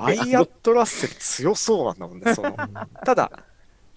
[0.00, 2.34] ワイヤット・ラッセル強そうなんだもんね。
[2.34, 2.56] その
[3.04, 3.30] ただ、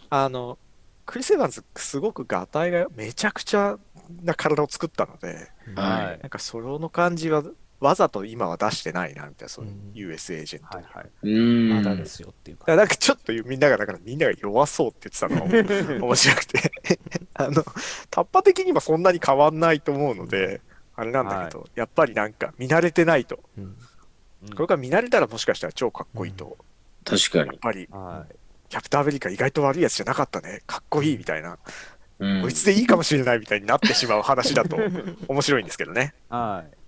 [0.09, 0.57] あの、
[1.05, 3.77] クリス・エヴァンズすごくガタイがめちゃくちゃ
[4.23, 7.43] な体を作ったので、はいなんかその感じは
[7.81, 10.85] わざと今は出してないなみたいな、そのうん US エージェントに。
[10.85, 11.09] はいはい。
[11.23, 11.69] うん。
[11.75, 12.75] まだですよっていうか。
[12.75, 16.71] なんかちょっとみんなが、だからみんなが弱そうって言ってたのが 面白くて、
[17.33, 17.63] あの、
[18.11, 20.61] タッパ的にはそんなに変わんないと思うので、
[20.95, 23.75] あれなんだけど、やっぱりなんか見慣れてないと、うん
[24.55, 26.57] これから見慣れたらもしかしたら超かっこいいと、
[27.05, 27.47] 確かに。
[27.47, 28.35] やっぱりはい。
[28.69, 31.59] キャプテンアメリカ意外と悪いやつじゃなかったね、かっこいいみたいな、
[32.19, 34.77] うんこいつでいいかもしれないみたいになってしまう話だと
[35.27, 36.13] 面白いんですけどね。
[36.29, 36.80] はい。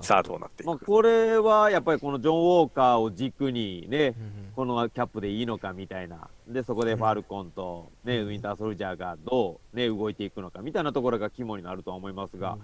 [0.00, 6.28] さあどうなっていまあ、くこれはやっぱりこのジョン・ウォーカーを軸にね、うんこのキャップでいいのかみたいな。
[6.46, 12.58] で、そこでファルコンと、ね、ウィンター・ソルジャーがどう、ね、動いていくのかみたいなところが肝になるとは思いますが、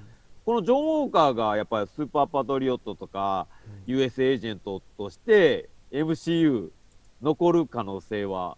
[0.44, 3.46] このジョン・ウォーカーがやっぱりスーパーパトリオットとか、
[3.86, 6.68] US エージェントとして MCU
[7.22, 8.56] 残る可能性は、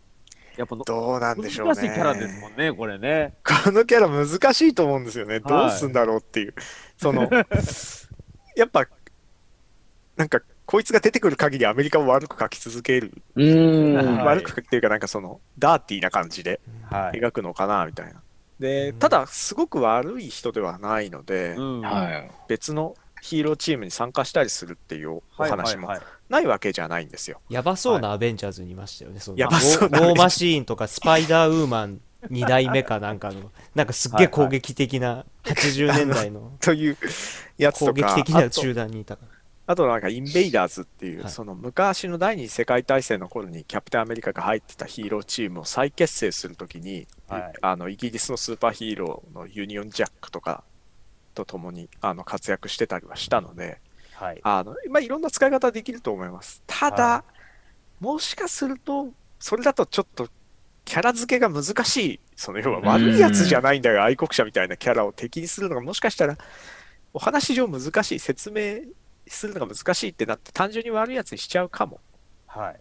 [0.57, 1.75] やっぱのどうなんでしょうね。
[1.75, 3.35] 難しいキャラですもんね、これね。
[3.45, 5.41] このキャラ難しいと思うんですよね。
[5.41, 6.55] どうすんだろうっていう。
[6.97, 7.31] その、
[8.57, 8.87] やっぱ、
[10.17, 13.13] なんか、こいつが出てくる限りアメリカを悪く描き続ける。
[13.35, 13.95] うん。
[13.95, 17.19] はい悪くっていうか、なんかその、ダーティーな感じではい。
[17.19, 18.23] 描くのかな、みたいな。
[18.61, 22.31] で、ただ、すごく悪い人ではないので、うんはい。
[22.49, 27.41] 別のヒーローチームに参加したりするっていうお話もはいはいないわけじゃないんですよ。
[27.49, 29.19] やばそうなアベンジャーズにいましたよね。
[29.19, 36.97] そのやばそうなーマシーンとか スパイダーウーマン2代目かなんかの、なんかすっげえ攻撃的な80年代の という
[37.57, 39.41] やつ攻撃とか、的なあと集団にいたから。
[39.66, 50.64] あとなんかインベイダーズっていう、はいその昔の第二次世界大戦の頃にキャプテンアメリカが入ってたヒーローチームを再結成するときに、はいあのイギリスのスーパーヒーローのユニオンジャックとか
[51.35, 53.79] と共にあの活躍してたりはしたので、
[54.14, 54.41] はい。
[54.43, 56.62] あのまあ、いろんな使い方できると思います。
[56.66, 57.25] ただ、は
[58.01, 59.09] もしかすると、
[59.39, 60.29] それだとちょっと
[60.85, 66.37] キャラ付けが難しい、その要は悪いやつじゃないんだが愛国者みたいなキャラを敵にするのがもしかしたら
[67.12, 68.91] お話上難しい、説明
[69.26, 72.01] するのが難しいってなって単純に悪いやつにしちゃうかも
[72.47, 72.81] はい。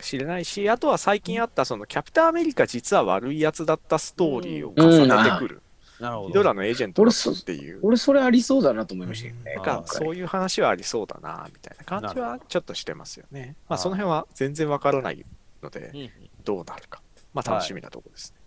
[0.00, 5.62] しれないし、あとは最近あったそのキャプテンアメリカ実は悪いやつだったストーリーを重ねてくる。
[6.00, 6.28] なるほど。
[6.28, 7.78] ヒドラのエージェントだっていう。
[7.82, 9.82] 俺それありそうだなと思いましたけどね。
[9.86, 13.54] そういう話はありそうだな、みたいな感じはちょっとしてますよね。
[13.68, 15.24] まあ、はいその辺は全然わからない
[15.62, 16.10] ので
[16.42, 17.02] どうなるか。
[17.32, 18.38] まあ、楽しみなところですね。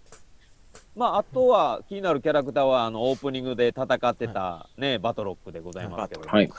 [0.96, 6.28] まあ、あとは気になるキャラクターは、あの、オープニングで戦ってたね、バトロックでございますけど。
[6.28, 6.50] はい。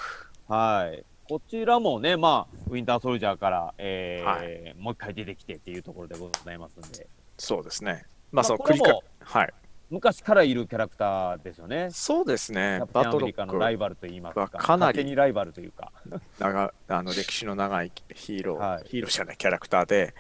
[0.49, 1.05] はい。
[1.29, 7.09] こちらもね、まあ、ウィンターソルジャーから、えーもう一回出てきてっていうところでございますんで、
[7.39, 8.05] そうですね。
[8.31, 9.55] まあまあ、その繰り返これもはい。
[9.89, 11.89] 昔からいるキャラクターですよね。
[11.91, 15.93] そうですキねバトロアメリカのライックバルといいますはか、かなりにライバルというか。
[16.39, 20.15] 長 あの歴史の長いヒーロー、はいヒーローじゃないキャラクターで、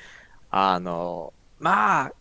[0.58, 2.12] あの、まあ、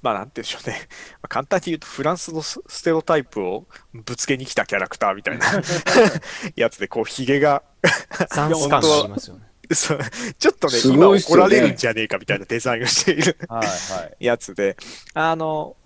[0.00, 0.88] まあなんて言うんでしょうね。
[1.14, 5.46] まあ簡単に言うとフランスのスステレオタイプをぶつけに来たキャラクターみたいな
[6.54, 7.64] やつで、こう、ヒゲが
[8.30, 9.48] ザンス感がありますよね。
[9.74, 9.98] そう
[10.38, 14.24] ちょっとね、す今怒られるんじゃねえかみたいなデザインをしているはいはい。
[14.24, 14.76] やつで、
[15.14, 15.76] あの、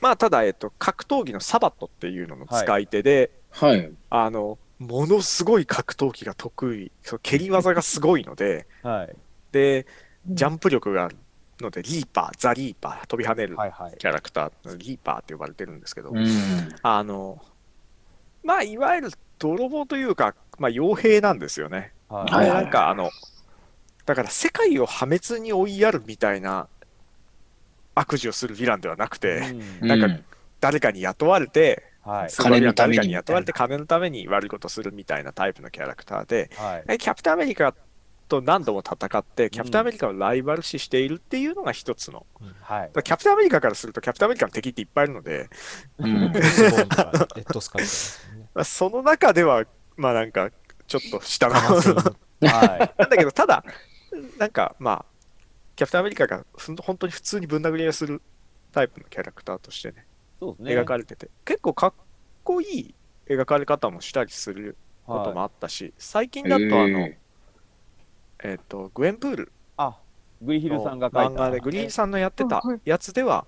[0.00, 3.92] まあ、ただ、えっと、格闘技のサバットっていうのの使い手で、はい。
[4.08, 9.16] あの、ものすごい格闘技が得意、その蹴り技がすごいので、はい。
[9.52, 9.86] で、
[10.26, 11.16] ジャンプ力がある
[11.60, 13.94] ので、リーパー、ザ・リーパー、飛び跳ねるはいはい。
[13.98, 16.26] キャラクター、リーパーって呼ばれてるんですけど、うん。
[16.82, 17.42] あの、
[18.42, 21.92] まあ、いわゆる泥棒というか、まあ、傭兵なんですよね。
[22.08, 23.10] はいなんかあの、
[24.04, 26.68] だから世界を破滅に追いやるみたいな
[27.94, 29.38] 悪事をするヴィランではなくて、
[29.80, 30.24] うんなんかうん
[30.60, 32.32] 誰かに雇われて、はい。
[32.32, 36.84] 金のために誰かに雇われて金のために悪いことするみたいなタイプのキャラクターで、はい。
[36.86, 37.74] えキャプテンアメリカ
[38.30, 42.24] と何度も戦って、キャプテンアメリカをライバル視しているっていうのが一つの。
[42.62, 42.92] はいだか。
[42.94, 45.50] らキャプテンアメリカからすると、キャプテンアメリカの敵っていっぱいいるので、
[45.98, 46.32] うん
[48.64, 49.64] その中では、
[49.96, 50.50] まあなんか、
[50.86, 51.64] ちょっと下のはい。
[52.98, 53.64] なんだけど、ただ、
[54.38, 55.04] なんかまあ、
[55.76, 56.44] キャプテンアメリカが
[56.82, 58.22] 本当に普通にぶん殴り合いをする
[58.72, 60.06] タイプのキャラクターとしてね、
[60.38, 60.80] そうですね。
[60.80, 61.94] 描かれてて、結構かっ
[62.44, 62.94] こいい
[63.26, 64.76] 描かれ方もしたりする
[65.06, 67.18] こともはいあったし、最近だとあの、え
[68.60, 69.98] っ、と、グエンプールあ、
[70.40, 71.30] グリヒルのさんが書いた。
[71.30, 73.46] 漫画で、グリーンさんのやってたやつでは、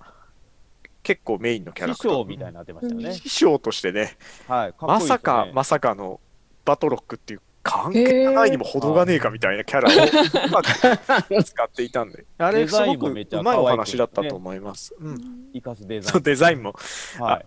[1.01, 2.17] 結構メインのキャラ師クター。
[2.17, 3.13] 匠みたいになってましたよね。
[3.13, 4.17] 師匠としてね、
[4.47, 4.73] はい。
[4.73, 6.19] かっこいいまですよねさか、まさかの
[6.65, 14.93] バトロックっていう関係がないにも程がねえかみたいなキャラをうまく使っていたんで、 あれデザイすごくうンもめっちゃまいお話だったと思います。
[14.99, 15.49] うん。
[15.53, 16.23] 生かすデザイそう、ン。
[16.23, 16.75] デザインも、
[17.19, 17.43] は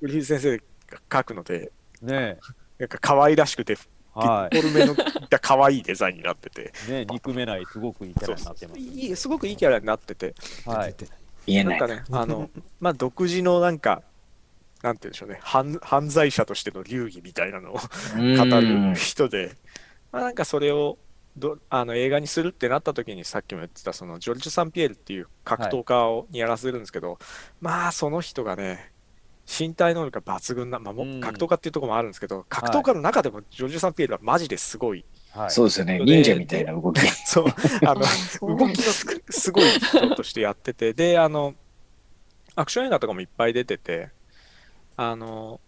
[0.00, 1.72] グリフィス先生が書くので、
[2.02, 2.06] い。
[2.06, 2.38] ね
[2.78, 3.76] なんか可愛らしくて、
[4.14, 4.96] はデフォルメの
[5.40, 6.90] 可愛いデザインになってて、い。
[6.90, 8.80] ね憎めない、すごくいいキャラになってます。
[8.80, 10.34] いいすごくいいキャラになってて、
[10.66, 10.94] はい。
[11.46, 11.80] 言えない。
[11.80, 12.50] なんかね、あの、
[12.80, 14.02] まあ、独自のなんか、
[14.82, 19.52] なんて言うんでしょうね、犯犯罪者としての流儀みたいなのを語る人で、
[20.10, 20.98] まあ、なんかそれを
[21.36, 27.18] どあの映画にするってなった時にさっきも言ってたそのジョルジュ・サンピエールっていう格闘家を、にやらせるんですけど。
[27.60, 28.91] まあその人がね
[29.46, 31.20] 身体能力が抜群な、まあ、もうん。
[31.20, 35.50] 格闘家っていうところもあるんですけど、格闘家の中でもジョルジュ・サンピエールはマジですごい、はい。
[35.50, 35.98] そうですよね。
[35.98, 37.00] 忍者みたいな動き。
[37.26, 37.46] そう。
[37.86, 38.02] あの
[38.56, 41.54] 動きのすすごい人としてやってて、で、あの、
[42.54, 44.10] アクション映画とかもいっぱい出てて、
[44.96, 45.60] あの、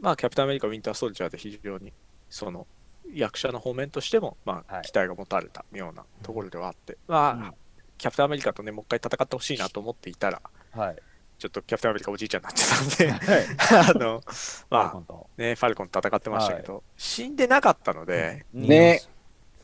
[0.00, 1.92] まあ、キャプテンアメリカ、ウィンター・ソルジャーで非常に、
[2.28, 2.66] その、
[3.12, 4.82] 役者の方面としても、まあ、はい。
[4.82, 7.54] 期待が持たれたようなところではあって、まあ、うん。
[7.98, 10.42] キャプテンアメリカとね、もう一回戦ってほしいなと思っていたら、
[10.72, 10.96] はい。
[11.38, 13.46] ちょっとキャプテンアメリカおじいちゃんになっちゃったんで、はい。
[13.90, 14.22] あの、
[14.70, 19.00] まあね、ファルコンと戦ってましたけど、死んでなかったので、ね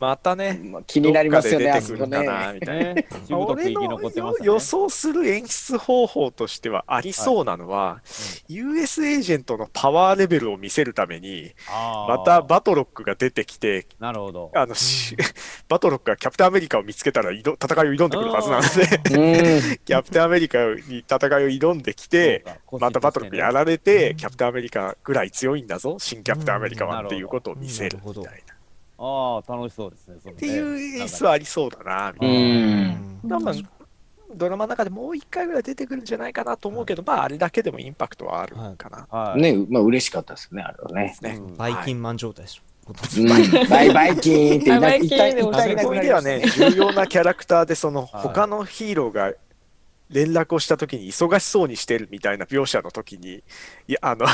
[0.03, 2.59] またね、まあ気になりますよね、あそこかで出てくるかな、ね。
[2.61, 2.95] みたいな。
[2.95, 3.07] ね。
[3.25, 4.37] しぶとく俺の。
[4.43, 8.03] 予想する演出方法としてはありそうなのは、
[8.49, 11.53] US エージェントのパワーレベルを見せるために、
[12.09, 14.51] またバトロックが出てきて、なるほど。
[14.57, 15.17] あの、し
[15.69, 18.63] バトロックがキャプテンアメリカを見つけたら挑戦いを挑んでくるはずなの
[19.09, 19.79] で、うん。
[19.87, 28.52] キャプテンアメリカに戦いを挑んできて、またバトロックやられて、キャプテンアメリカぐらい強いんだぞ、新キャプテンアメリカはっていうことを見せるみたいな。
[28.99, 30.17] ああ、楽しそうですね。
[30.23, 33.29] そのねっていう演出はありそうだな、みたいなうん。
[33.29, 33.69] 多分
[34.35, 39.07] ドラマの中でもう一回ぐらい出てくるんじゃないかなと思うけど、まああれだけでもインパクトはあるかな。
[39.11, 39.41] はい。
[39.41, 41.17] ね、まあ嬉しかったですね、あれはね。
[41.23, 42.63] ねうんバイキンマン状態でしょ。
[42.65, 49.33] うんバイバイキーンって言いなバイバイキーンで言いたいもそういう意味なくなりましたではね、 重要なキャラクターで、そのはい他のヒーローが
[50.13, 53.43] 連絡をしたときに忙しそうにしてるみたいな描写のときに、
[53.89, 54.27] いや、あの、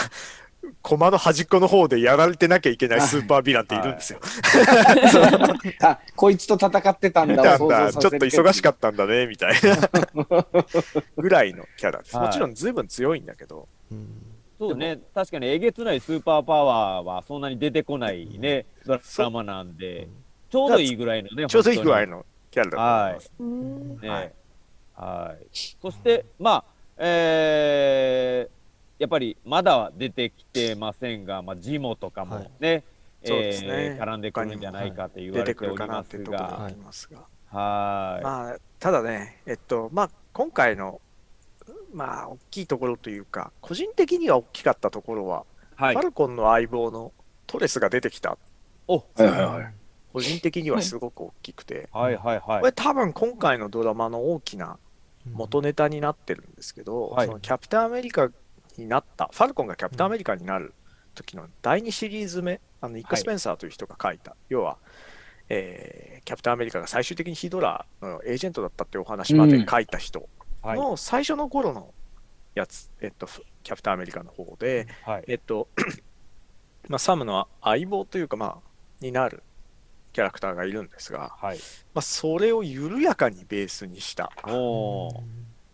[0.83, 4.21] コマの端っこの方でやられてなきゃいけないスーパーヴィランっているんですよ。
[5.83, 7.59] あ、こいつと戦ってたんだ。
[7.59, 9.89] ちょっと忙しかっったんだね、みたいな。
[11.19, 12.17] ぐらいのキャラです。
[12.17, 12.27] はい。
[12.29, 14.09] もちろん随分強いんだけど、うん。
[14.59, 20.09] そうね、確かにえげつないスーパーパワーはそんなに出てこないね、ドラマなんで、
[20.51, 22.19] ちょうどいいぐらいのね、ちょうどいいぐらいの。
[22.19, 23.33] のキャラだと思います。
[23.39, 24.01] うん。
[24.01, 24.33] ね、はい。
[24.95, 25.47] はい。
[25.81, 26.65] そして、まあ、
[26.97, 28.58] えー
[28.99, 32.85] やっぱりまだ出てきてませんが、まあ、ジモとかもはいね、
[33.25, 37.19] そうですねえー絡んでくるんじゃないかって言わ出てれておりくるかなますっていうところでが、ありますが。
[37.51, 38.25] はい。
[38.25, 41.01] まあ、ただね、えっと、まあ、今回の、
[41.93, 45.45] まあ、大きいところというか、個人的には大きかったところは、
[45.77, 46.03] はいファ。
[46.03, 47.13] ルコンの相棒の
[47.47, 48.37] トレスが出てきた、
[48.89, 49.75] おはいはいはい。
[50.13, 52.73] 個人的にはすごく大きくて、はいはいはいこれ。
[52.73, 54.79] 多分今回のドラマの大きな
[55.33, 58.31] 元ネタになってるんですけど、はいそのキャプテンアメリカ
[58.79, 60.73] になった、ファルコンがキャプテンアメリカになる
[61.15, 64.79] 時の第2シリーズ目、あのニック・スペンサーという人が書いた、要は、
[65.49, 70.29] えーキャプテンアメリカが最終的にヒドラーのエージェントだったっていうお話まで書いた人
[70.61, 70.79] はい。
[70.79, 71.95] の最初の頃の
[72.55, 75.25] やつ、えっと、フキャプテンアメリカの方で、はい。
[75.27, 75.69] えっと、
[76.89, 78.69] まあ、サムの相棒というか、まあ、
[79.01, 79.43] になる
[80.13, 81.59] キャラクターがいるんですが、はい。
[81.95, 85.21] まあ、それを緩やかにベースにしたおー。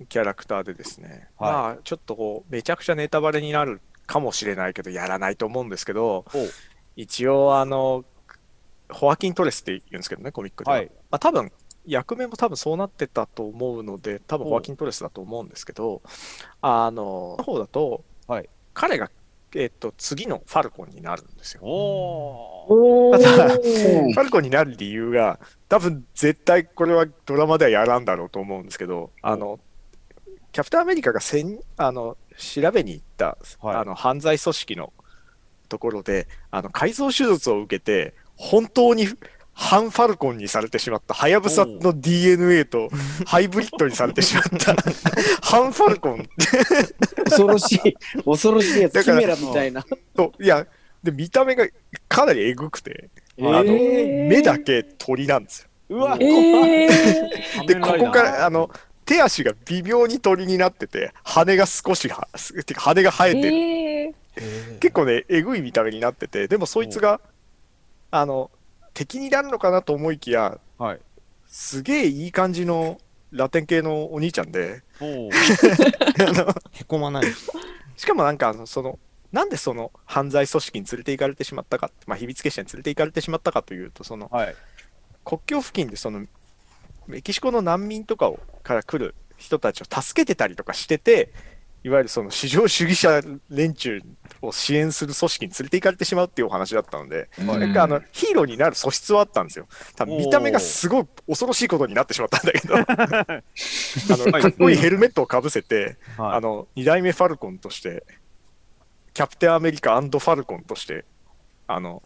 [0.06, 6.48] キャラクターでですね、はいまあ、ちょっとこう、めちゃくちゃネタバレになるかもしれないけど、やらないと思うんですけど、お
[6.96, 8.04] 一応、あの、
[8.90, 10.76] ホアキン・トレスって言うんですけどね、コミックでは。
[10.76, 10.86] はい。
[11.10, 11.50] まあ、多分
[11.86, 16.02] 役名も多分そうなってたと思うので、多分ホアキン・トレスだと思うんですけど、
[16.60, 19.08] あの、の方だと、はい彼が、
[19.54, 21.60] えっと、次のファルコンになるんですよ。
[21.62, 23.14] おー。
[23.14, 25.38] おただーファルコンになる理由が、
[25.68, 29.60] 多分絶対これはドラマではやらんだろうと思うんですけど、あの、
[30.54, 33.76] キャプテンアメリカがせんあの調べに行った、はい。
[33.76, 34.92] あの犯罪組織の
[35.68, 39.08] ところで、あの改造手術を受けて、本当に
[39.52, 42.88] 反ファルコンにされてしまった、ハヤブサの DNA と
[43.26, 44.76] ハイブリッドにされてしまった、
[45.42, 46.28] 反ファルコン。
[47.24, 49.84] 恐ろしい、恐ろしいやつ、だからキメラみたいな。
[50.14, 50.64] と、いや、
[51.02, 51.66] で見た目が
[52.06, 55.68] かなりえぐくて、あのえ目だけ鳥なんですよ。
[55.88, 58.70] うわ、えー、で、ここから、 ああの、
[59.04, 63.46] 手足が微妙に鳥になってて、羽が少しは、すてか羽が生えてる。
[63.48, 67.20] えー、えー結構ね、えぐい見た目になってて、でもそいつが、
[68.10, 68.50] あの、
[68.92, 71.00] 敵になるのかなと思いきや、はい。
[71.46, 72.98] すげえいい感じの
[73.30, 77.24] ラテン系のお兄ちゃんで、 へこまない。
[77.96, 78.98] しかもなんか、その、
[79.32, 84.54] なんでその犯罪組織に連れて行かれてしまったか、まあ、秘密結社に連れて行かれてしまったかというと、その、はい。
[85.24, 86.26] 国境付近でその
[87.06, 91.32] メキシコの難民とかをから来る人たちを助けてたりとかしてて、
[91.84, 94.00] いわゆるその市場主義者連中
[94.40, 99.66] を支援する組織に連れて行かれてしまうっていうお話だったので、うんなんかあのヒーローになる素質はあったんですよ。
[99.94, 108.04] 多分見た目がすごい恐ろしいことになってしまったんだけど、 あのかっこいいヘルメットをかぶせて、はいあの2代目ファルコンとして、
[109.12, 111.04] キャプテンアメリカファルコンとして、
[111.66, 112.02] あの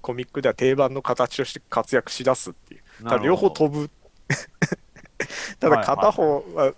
[0.00, 2.82] コミックでは定番の形として活躍しだすっていう。
[3.22, 3.90] 両方飛ぶ。
[5.58, 6.74] ただ片方は、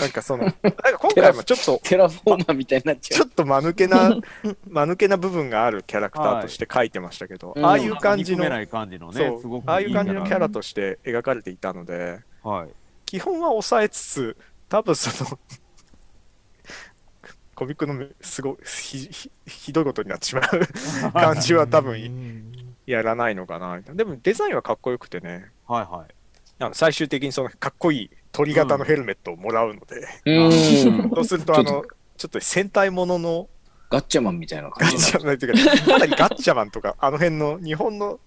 [0.00, 4.16] なんかその、 なんか今回もちょっと、テラフォーマーみたいになっちゃちょっと間抜けな、
[4.68, 12.68] 間抜けな部分があるキャラクターとして書いてましたけど、うんああいう感じの、感じのね、そうすごくああいう感じのキャラとして描かれていたので、はい。
[13.06, 14.36] 基本は抑えつつ、
[14.68, 15.38] 多分その、
[17.54, 22.52] コミックのすごいひひひどいことになってしまう感じは多う分ん
[22.86, 23.80] やらないのかな。
[23.80, 26.14] でもデザインはかっこよくてね、はいはい。
[26.72, 30.32] 最終的にそのかっこいい鳥型のヘルメットをもらうので、う。
[30.32, 31.10] うん。
[31.14, 31.84] そうすると、あの、
[32.16, 32.40] ちょっと。
[32.40, 33.48] 戦隊ものの
[33.90, 38.20] ガッチャマンみたいなガ感じになッチャマンというか、かなりガッチャマンとか、あの辺の日本の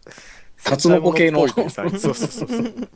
[0.64, 2.90] タツノコ系のそうそうそうそう。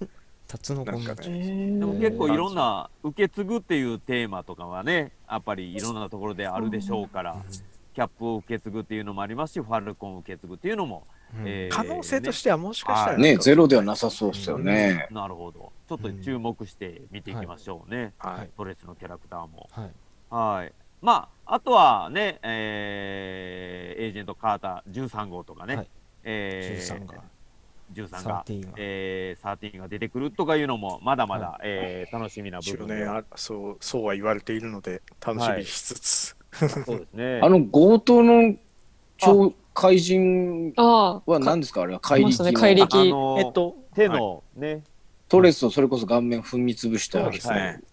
[0.48, 7.38] タツノコになっちゃうでも結構いろんな受け継ぐっていうテーマとかはね、やっぱりいろんなところであるでしょうから、
[7.94, 11.44] キャップを受け継ぐっていうのもありますし、ファルコンを受け継ぐっていうのも、うん。
[11.48, 15.08] えー可能性としてはもしかしたら、ね、ゼロではなさそうですよね。
[15.12, 15.72] なるほど。
[15.88, 18.14] ちょっと注目して見ていきましょうね。
[18.18, 18.50] はい。
[18.58, 19.70] トレスのキャラクターも。
[19.72, 19.92] はい。
[20.30, 20.74] はい。
[21.02, 25.88] まあ、あとはね、えーエージェント・カーター13号とかね、はい。
[26.24, 27.24] えー13が。
[27.94, 28.74] 13が、13が。
[28.78, 33.18] えー、13が出てくるとかいうのも、まだまだ、はえー楽しみな部分では。
[33.20, 37.40] あそうそうは言われているので楽しみにしつつ、そうですね。
[37.44, 38.56] あの強盗の
[39.18, 41.82] 超怪人あは何ですか？
[41.84, 42.98] あれは怪力の怪力。
[42.98, 44.84] あのえっと手のね、
[45.28, 47.84] トレスをそれこそ顔面踏み潰したそうですね、はい。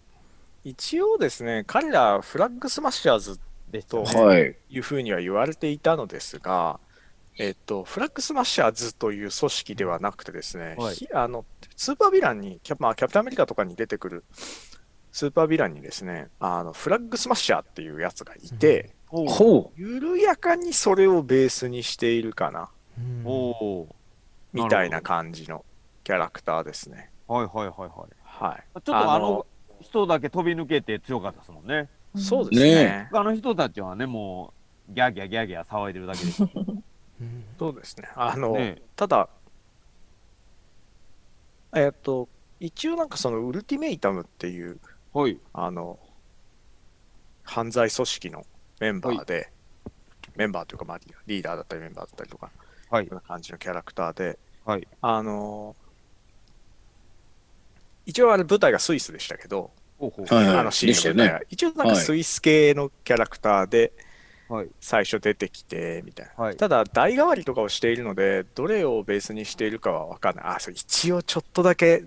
[0.65, 3.39] 一応ですね彼らフラッグスマッシャーズ
[3.71, 4.03] でしたね。
[4.21, 4.55] はい。
[4.69, 6.79] いうふうには言われていたのですが、
[7.37, 10.95] えっと、フラッグスマッシャーズという組織ではなくてですね、はい。
[10.95, 11.45] ひあの
[11.75, 14.23] スーパーヴィランにキャ,、まあ、キャプテンアメリカとかに出てくる
[15.17, 19.27] スーパーヴィランにですねあのフラッグスマッシャーっていうやつがいて、ほう。
[19.27, 22.69] ほ緩やかにそれをベースにしているかな。
[24.53, 25.65] みたいな感じの
[26.03, 27.09] キャラクターですね。
[27.27, 27.89] はいはいはいはい。
[28.23, 29.47] はい、ちょっとあの
[29.81, 31.89] 人だけ飛び抜けて強かったですもんね。
[32.15, 32.75] そうですね。
[32.75, 34.53] ね他の人たちはね、も
[34.87, 36.43] う、ギャーギャーギャーギャー騒いでるだけです。
[37.19, 37.43] うん。
[37.57, 38.07] そうですね。
[38.15, 39.29] あの、ねただ、
[41.75, 44.79] えっと、一応なんかそのウルティメイタムっていう、
[45.17, 45.39] はい。
[45.51, 45.97] あの、
[47.41, 48.45] 犯罪組織の
[48.79, 49.49] メンバーで、
[50.35, 52.51] メンバーというか、まあ、リーダーだったりメンバーだったりとか、
[52.91, 55.75] はいような感じのキャラクターで、はいあの、
[58.05, 63.93] 一応あれ舞台がスイスでしたけど、あのシーンの舞台が、一応なんかスイス系のキャラクターで
[64.49, 64.69] はい。
[64.79, 66.43] 最初出てきて、みたいな。
[66.43, 66.55] はい。
[66.55, 70.45] ただ、代替わりとかをしているので、どれをベースにしているかは分かんない。
[70.45, 72.05] あ、そう一応ちょっとだけ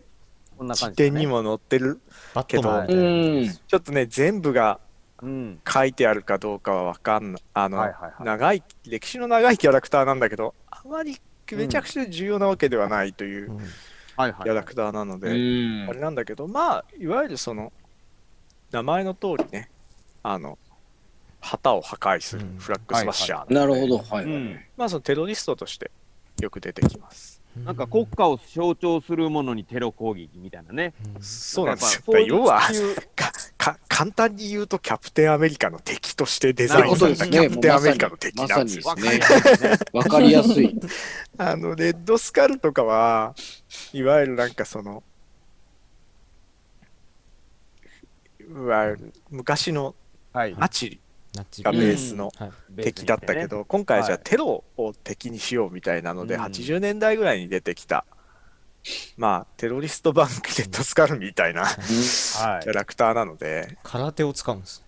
[0.61, 1.11] こんな辞感じね。
[1.11, 2.01] 典にも載ってる。
[2.35, 3.51] バットマンみたういな。
[3.51, 4.79] んちょっとね、全部が
[5.23, 5.59] うん。
[5.67, 7.43] 書いてあるかどうかは分かんない。
[7.55, 8.25] あの、はいはいはい。
[8.25, 11.19] 長い、歴史の長いキャラクターなんだけど、あまり
[11.53, 13.59] めちゃくちゃ重要なわけではないという。
[14.17, 17.73] キャラクターなのうで、んあれなんだけど、まあ、いわゆるその、
[18.71, 19.71] 名前の通りね、
[20.23, 20.59] あの、
[21.41, 24.61] 旗を破壊するうんフラッグスマッシャーなるのでほどはいはいうん。
[24.77, 25.91] まあ、そのテロリストとして
[26.43, 27.30] よく出てきます。
[27.57, 30.95] なんか国家を象徴するものにテロ攻撃みたいなね。
[31.17, 32.19] うんそうなんですよ。
[32.19, 32.61] やっぱ要は
[33.89, 38.85] 簡単に言うとキャプテンアメリカの敵としてデザインされたねャプテンアメリカの敵まさになんですよ。
[38.89, 39.79] わかりやすいですね。
[39.93, 40.81] わかりやすい
[41.39, 43.35] あの、レッドスカルとかは、
[43.93, 45.03] いわゆるなんかその、
[48.41, 49.95] いわゆる昔の
[50.33, 50.55] はい。
[50.59, 51.01] アチリナッチ
[51.35, 52.83] がベースのはい。
[52.83, 54.25] 敵だったけど、今回はじゃあはい。
[54.25, 56.43] テロを敵にしようみたいなので、うん。
[56.43, 58.05] 80年代ぐらいに出てきた、
[59.17, 61.69] まあ、テロリストバンクレッドスカルみたいなキ
[62.39, 62.67] はい。
[62.67, 62.73] ャ。
[62.73, 64.81] ラクターなので、空手を使うんです。
[64.81, 64.87] ね。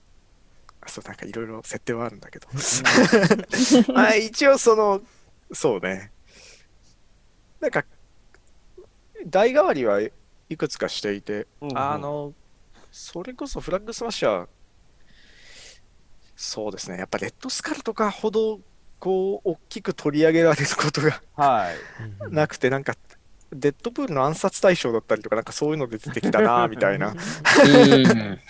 [0.89, 2.49] そうなんかいろいろ設定はあるんだけど、
[3.95, 5.01] まあ一応その、
[5.53, 6.11] そうね、
[7.61, 7.85] なんか、
[9.27, 11.79] 代替わりはいくつかしていて、うんうん。
[11.79, 12.35] あの、
[12.91, 14.49] それこそフラッグスマッシャー、
[16.43, 18.59] そうですね、やっぱレッドスカルとかほど、
[18.99, 22.25] こう、大きく取り上げられることがはい。
[22.25, 22.35] うん。
[22.35, 22.95] なくて、なんか、
[23.53, 28.41] デッドプールの暗殺対象だったりとか、なんかそういうので出てきたな、 みたいな、うん。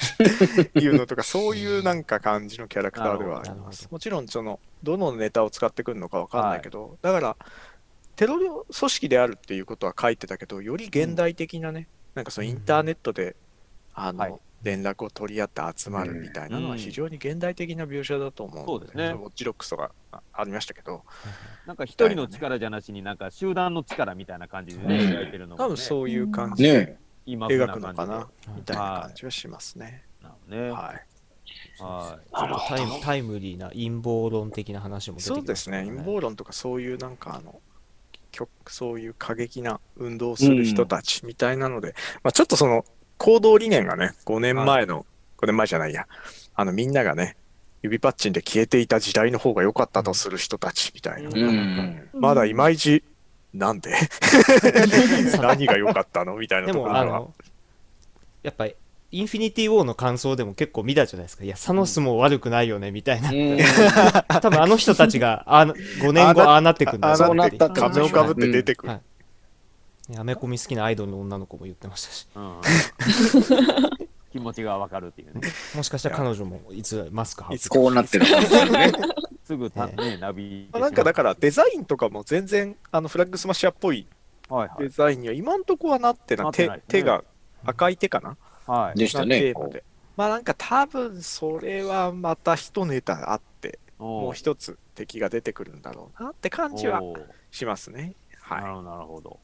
[0.83, 3.87] いうのとか、そういうなんか感じのキャラクターではあります。
[3.91, 7.37] もちろん、その、どのネタを使ってくるのかわかんないけど、だから、
[8.17, 13.37] テロ組織であるっていうことは書いてたけど、より現代的なね、なんかそのインターネットで、
[13.93, 21.05] あの、はい連絡を取り合って集まるみたいなのはうん非常に現代的な描写だと思うのそうですねウォッチロックスとかあありましたけど、
[21.67, 30.05] なんか一人の力じゃなしになんか集団の力みたいな感じでね、うん描いてるのも、ね、多分そういう感じでね今描くのか風なみたいな感じはしますね。
[30.21, 30.29] じで。
[30.29, 30.71] なるほどね。
[30.71, 31.13] はい。
[31.83, 32.69] はい。
[32.69, 37.61] タイムタイムリーな陰謀論的な話も出てきそうまですね、陰謀論とかそういうなんかあの、
[38.31, 42.85] 極そういう過激な運動をする人たちみたいなので、まあ、ちょっとその
[43.23, 45.07] 行動理念がね、5年前の、
[45.39, 46.09] 5年前じゃないや、
[46.57, 47.37] あのみんながね、
[47.83, 52.09] 指パッチンで消えていた時代の方が良かったとする人たちみたいな、うん。
[52.15, 53.05] まだいまいち、
[53.55, 53.95] なんで？
[55.41, 56.37] 何が良かったの？
[56.37, 57.05] みたいなでところは。
[57.05, 57.35] もあの
[58.43, 58.75] やっぱり
[59.13, 61.45] インフィニティ・ウォーの感想でも結構見たじゃないですか。
[61.45, 63.31] いやサノスも悪くないよねみたいな。
[63.31, 63.59] うん。
[64.41, 67.67] 多分あの人たちがあ5年後ああなってくんだそうなった。
[67.67, 68.95] って仮面をかぶって出てくる。
[70.13, 72.29] はいアメコミ好きなアイドルの女の子も言ってましたし。
[72.35, 72.61] うん。
[74.33, 75.41] 気持ちがわかるっていうね。
[75.75, 78.41] もしかしたら彼女もいつマスク外すいつこうなってるか。
[78.41, 78.99] もしれないね
[79.45, 80.69] すぐた、ねね、ナビ。
[80.73, 84.07] まあなんかだからデザインとかも全然あのフラッグスマッシャーっぽい。
[84.79, 86.45] デザインには今んとこはなってな。
[86.45, 86.77] 手なってない。
[86.79, 87.25] ですね手が
[87.65, 88.37] 赤い手かな。
[88.67, 88.99] はい。
[88.99, 89.55] でしたなね
[90.17, 97.01] まあなんか多分それはまた一ネタあってもう一つ敵が出てくるんだろうなって感じは
[97.51, 98.15] しますね。
[98.41, 99.41] はなるほど、なるほど。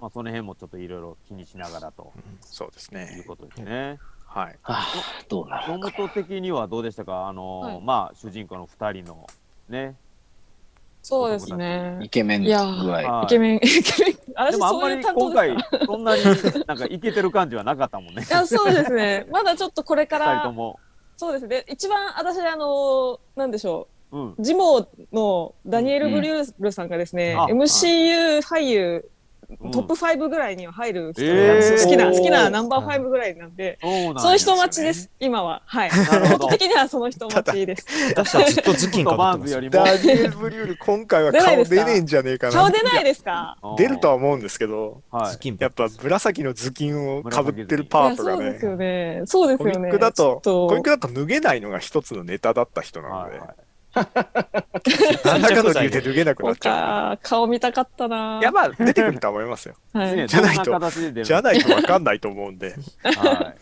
[0.00, 3.98] まあ、その辺もちょっといろいろ気にしながらといそうですいうねことですね。
[4.26, 4.86] はいはあ
[5.28, 7.28] どうなる野本的にはどうでしたか？
[7.28, 9.26] あの、はいまあ、主人公の二人の
[9.68, 9.96] ね、
[11.02, 12.08] そうですねイ。
[12.08, 12.64] ケメン具合。
[12.64, 14.16] はいイケメン、 イケメン。
[14.36, 15.78] 私でもあんまそういうり今担当ですか？
[15.78, 16.22] 回、そんなに
[16.66, 18.22] なんかイケてる感じはなかったもんね。
[18.26, 19.26] いや、そうですね。
[19.32, 20.78] まだちょっとこれか二人とら、も。
[21.16, 21.64] そうですね。
[21.68, 24.30] 一番私、あの、なんでしょうん。
[24.30, 24.34] う。
[24.38, 29.19] ジモのダニエル・ブリュールさんがですね、うんあ MCU 俳優うん
[29.58, 35.62] トップ5ぐらいには入る人なんえーですよ好きな、好きなナンバー5ぐらいなんで、そういう人待ちです、今は。
[35.66, 35.90] はい。
[36.10, 37.86] なるほど本的にはその人待ちです。
[38.14, 39.84] 私はずっとズキンかぶバってますよーンズよりも。
[39.84, 41.76] ダニエル・ブリュール、今回は出ないですか？
[41.76, 42.52] 顔出ねえんじゃねえかな。
[42.52, 43.56] 顔出ないですか？
[43.76, 45.38] 出るとは思うんですけど、はいズ。
[45.38, 49.22] キンやっぱ紫の頭巾をかぶってるパートがねそうです、よね。
[49.26, 49.72] そうですよね。
[49.74, 53.48] コミックだと、っコミックだと脱げないのが一つのネタだった人なのではい、はい
[53.94, 58.38] 何らかの理由で脱げなくなっちゃか、顔見たかったな。
[58.38, 58.40] う。
[58.40, 59.74] いや、まあ、出てくるとは思いますよ。
[59.92, 60.64] はいね、じゃないと
[61.22, 62.74] じゃないと分かんないと思うんで。
[63.02, 63.56] はい。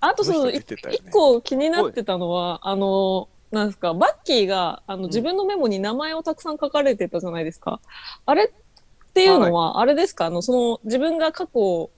[0.00, 0.64] あとその、一
[1.10, 7.80] 個気になってたのは、あの、なんですか、バッキーが、あの、自分のメモに名前をたくさん書かれてたじゃないですか。
[8.26, 10.26] あれっていうのは、あれですか？
[10.26, 11.90] あの、その、自分が過去、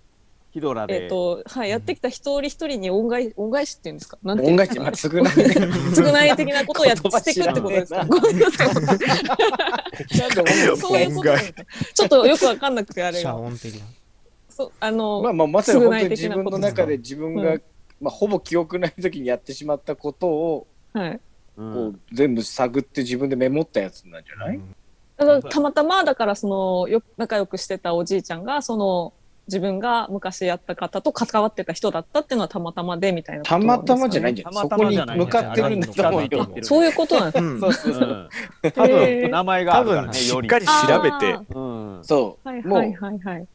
[0.53, 1.05] ヒドラで。
[1.05, 4.19] えっ、と、はい、やってきた一人一人に恩返恩返しっていうんですか？
[4.23, 4.83] なんていうんですか？
[4.83, 5.67] 恩返し、まあ、償いね。
[5.91, 8.05] 償い的なことをやっ言葉していくってことですか？
[8.05, 8.69] 知ごめんなさい。
[10.77, 11.31] そういうこと
[11.95, 13.33] ちょっとよくわかんなくて、あれあ
[14.91, 17.57] の、まあまあ、まさに本当に償い的自分なことの中で自分が、
[18.01, 21.11] まあ、ほぼ記憶ない時にやってしまったことを、はい。
[21.11, 21.21] うん
[21.55, 24.61] こう全部探って自分でメモったやつなんじゃない、
[25.19, 29.13] だからたまたまだからそのよ仲良くしてたおじいちゃんがその
[29.49, 36.49] 自分が昔やった方と関わってた人だったっていうのはたまたまでみたいなことたまたまじゃないんでじゃないそこに向かってるんだと思うよ。
[36.57, 38.03] うんそういうことなんですうんそうそうそう。
[38.63, 40.47] うん多分、名前があ多るからね、分、しより。
[40.47, 41.61] っかり調べてあ、う
[42.01, 42.05] ん。
[42.05, 42.69] そう。
[42.69, 43.49] もう、はいはいはいはい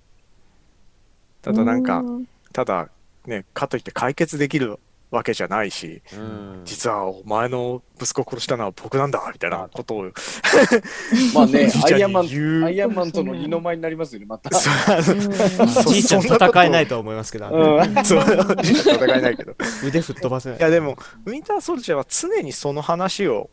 [1.42, 2.90] ただなんかう、んただ、
[3.26, 4.80] ね、かといって解決できる
[5.10, 10.03] わけじゃないし、うん実はお前の息子を殺したのは僕なんだ、みたいなことを、
[11.34, 14.49] まあね、 アイアンマン、言うアイアンマンとの二の舞になりますよね、また。
[14.60, 14.70] そ
[15.14, 15.34] ううん
[15.70, 18.05] そうじいちゃんそんなこと戦えないとは思いますけど、うん。
[18.05, 19.55] そう戦えないけど。
[19.86, 23.49] 腕吹っ飛ばせないいやでも、ウィンターソルジャーは常にその話を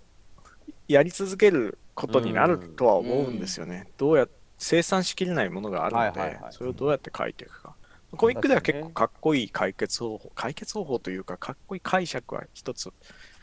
[0.89, 3.87] やり続けることになるとは思うんですよね。
[3.97, 4.27] どうや
[4.59, 7.64] 生産しきれないものがあるので、はいはいはいそれをどうやって書いていくか。
[8.17, 12.93] コミックでは結構かっこいい解決方法、解決方法というか、かっこいい解釈は一つ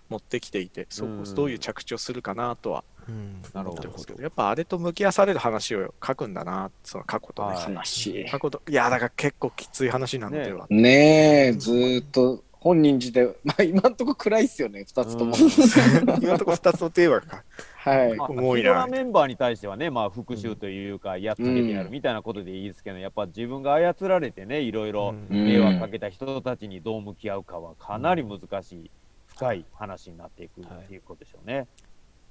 [0.09, 7.55] 持ってきていて、そこうんどういう着地をするかなとはうんなるほど思ってますけど、やっぱあれと向き合わされる話を書くんだな、その過去とね。
[7.55, 8.25] はい話。
[8.29, 10.67] 過去と、いや、だから結構きつい話なのでは。
[10.69, 15.35] ねえ、ずーっと本人自体、まあ今んとこ暗いっすよね、二つとも。
[16.21, 17.43] 今のところ2つのテーマが
[17.81, 18.15] はい。
[18.15, 25.45] まあ、重メンバーに対してはね、まあ、復讐というか、やっつけてやるみたいなことでいいですけど、やっぱ自分が操られてね、いろいろうん。
[25.45, 28.91] 迷惑かけた人たちにどう向き合うかは、かなり難しい、
[29.25, 31.67] 深い話になっていくっていうことでしょうね。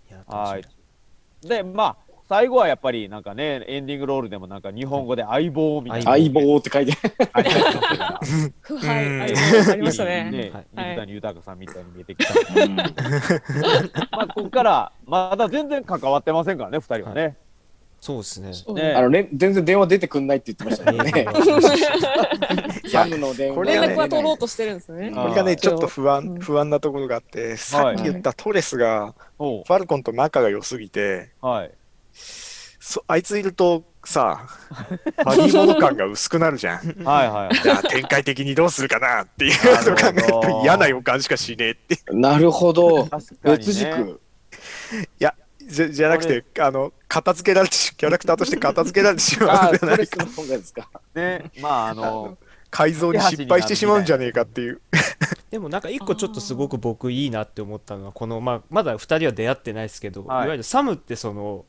[0.09, 0.13] い。
[0.13, 0.63] やはい。
[1.43, 1.97] で、まあ、
[2.31, 6.13] 最後はやっぱりなんかね、エンディングロールでもなんか日本語で相棒みたいな。
[6.13, 6.97] 相棒って書いて
[7.33, 7.43] あ
[9.75, 10.31] りましたね。
[10.31, 12.33] ねはい水谷豊さんみたいに見えてきた。
[14.13, 17.37] まあ、ここから、まだ全然関わってませんからね、二人はね。
[18.01, 21.27] そうですねねあのね、全然電話出てくんないって言ってましたね。
[22.89, 23.55] サムの電話。
[23.55, 25.13] 連これがね絡は取ろうとしてるんですね。
[25.17, 31.73] あこれがね、ちょっと不安、うん不安なところがあって、さっき言ったトレスが、ファルコンと仲が良すぎて、はい。
[32.79, 34.47] そあいついるとさ、
[35.25, 37.05] バディモード感が薄くなるじゃん。
[37.05, 37.55] はいはい。
[37.63, 41.99] じゃあ展開的にどうするかなっていうのを考えると嫌な予感しかしねえって。
[42.13, 43.05] なるほど。
[43.05, 43.59] 確かに、ね。
[43.59, 44.21] 別軸。
[45.71, 50.89] じゃじゃなくて、あの、片付けられてし、キャラクターとして片付けられてしまああ、うんじゃないですか。
[51.15, 52.39] ね、まあ、あの、
[52.71, 54.81] 改造に失敗してしまうんじゃねえかっていう。
[55.51, 61.65] でもなんか一個ちょっとすごく僕いいなって思ったのはこの、まあ、まだ2人は出会ってないですけど、はいい、わゆるサムってその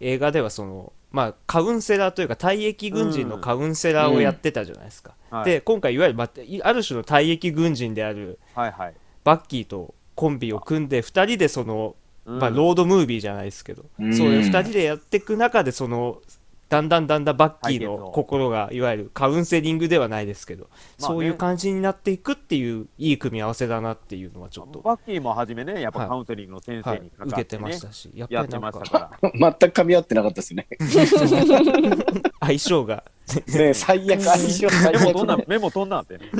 [0.00, 5.44] 映画ではその、まあ、カウンセラーというか退役軍人のカウンセラーをやってたじゃないですか、はい。
[5.44, 8.94] で今回いわゆる、まあ、る種の退役軍人であるはいはい。
[9.24, 12.38] バッキーとコンビを組んで2人でその、うん。
[12.38, 14.16] まあ、ロードムービーじゃないですけど、うん。
[14.16, 16.20] そういう2人でやっていく中でその
[16.68, 20.84] だんだんだんだんバッキーの心がいわゆるカウンセリングではないですけど、まあね。
[20.98, 27.42] そういう感じになっていくっていういい組み合わせだなっていうのはちょっと、バッキーもはじめね、やっぱはいカウンセリングの先はい生にかかって、ね。
[27.42, 28.98] 受けてましたしやっぱりなんかました。
[28.98, 29.30] から。
[29.32, 30.66] 全く噛み合ってなかったですね。
[32.40, 33.04] 相性が
[33.34, 36.30] ね 最悪、相性最メモ飛んだ悪。、メモ飛んだってね。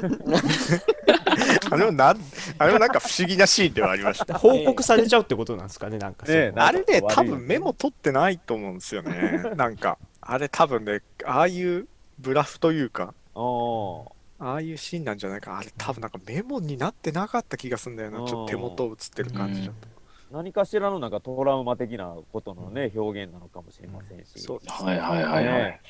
[1.70, 2.20] あれはなん、
[2.58, 4.34] あれはなんか不思議なシーンではありました。
[4.38, 9.42] 報告されちゃうってことなんですかねなんかそのねえあれね、多分メモ取ってないと思うんですよね。
[9.56, 15.58] なんか、あれ多分ね、ああいうブラフというか、ああいうシーンなんじゃないか。
[15.58, 18.18] あれ多分なんかメモになってなかった気がするんだよな。
[18.18, 19.96] ちょっと手元を映ってる感じだと。
[20.30, 25.80] 何かしらのなんかトラウマ的なことのね、表現なのかもしれませんし、そうですはいはいはいはい。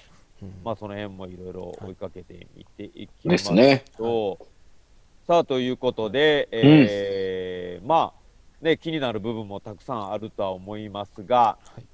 [0.65, 3.85] まあその辺もいろいろ追いかけていっていきでますすね。
[3.97, 4.39] と、
[5.27, 11.85] さあということで、えーまあね気になる部分もたくさんあるとは思いますが、はい。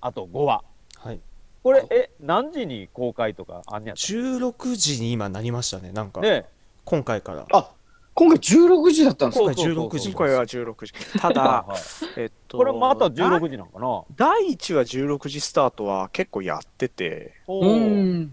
[0.00, 0.64] あと5話。
[0.96, 1.20] はい。
[1.62, 6.20] これえ何時に公開とかあんねやっ16時に今なりましたねなんか。
[6.20, 6.46] たね。
[6.84, 7.46] 今回から。
[7.52, 7.70] あ、
[8.14, 9.44] 今回16時だったんですか？
[9.44, 10.08] 今回16時。
[10.10, 10.92] 今回は16時。
[11.18, 11.80] ただ、はいはい。
[12.16, 14.04] えっと、これまた16時なんかな？
[14.16, 18.20] 第1話16時スタートは結構やってて、うおー。
[18.20, 18.32] ん。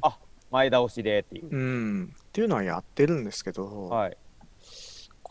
[0.51, 1.49] 前倒しでっていう。
[1.49, 4.17] うん、っていうのはやってるんですけど、はい。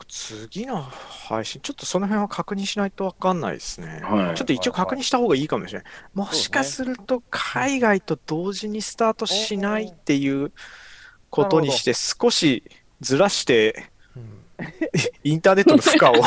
[0.09, 4.01] 次の配信、ちょっとその辺は確認しないとわかんないですね。
[4.03, 4.35] はい。
[4.35, 5.89] ちょっと一応確認した方がいいかもしれない。
[6.15, 10.53] もしかすると海外と同時にスタートしないっていう
[11.29, 12.65] ことにして少し
[13.01, 13.85] ずらしてうん
[15.25, 16.25] インターネットの負荷を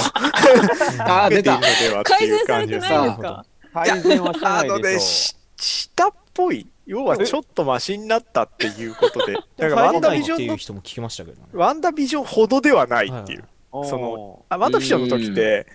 [0.99, 2.09] あー、出かけているのた。
[2.15, 6.67] 改いう善されて感じですないですか改善はしてなあのね、いでしししたっぽい。
[6.85, 9.33] 要はちょっとマシになったっていうことで。
[9.57, 13.45] だからワンダビジョンの、いう人も聞きましたけどねワンダービジョンほどではないっていう。
[13.71, 13.85] ょ。
[13.85, 15.65] そのおあワンダービジョンの時って、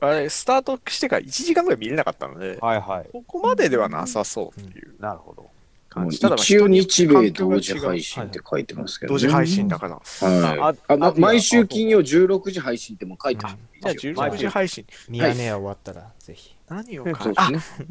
[0.00, 3.08] あれ、スタートしてから1時間ぐらい見れなかったのでー、はいはい。
[3.12, 5.50] ここまでではなさそうっていうなるほど。
[5.92, 6.20] 感じ。
[6.20, 9.94] ただまあ一応日米同時配信って書いてますけど、同時配信だから。
[9.96, 10.78] はい。
[10.88, 13.58] あま毎週金曜16時配信ってもう書いてある。
[13.80, 14.86] じゃあ一応16時配信。
[15.08, 17.50] ミヤネ屋終わったらぜひ何をかあ。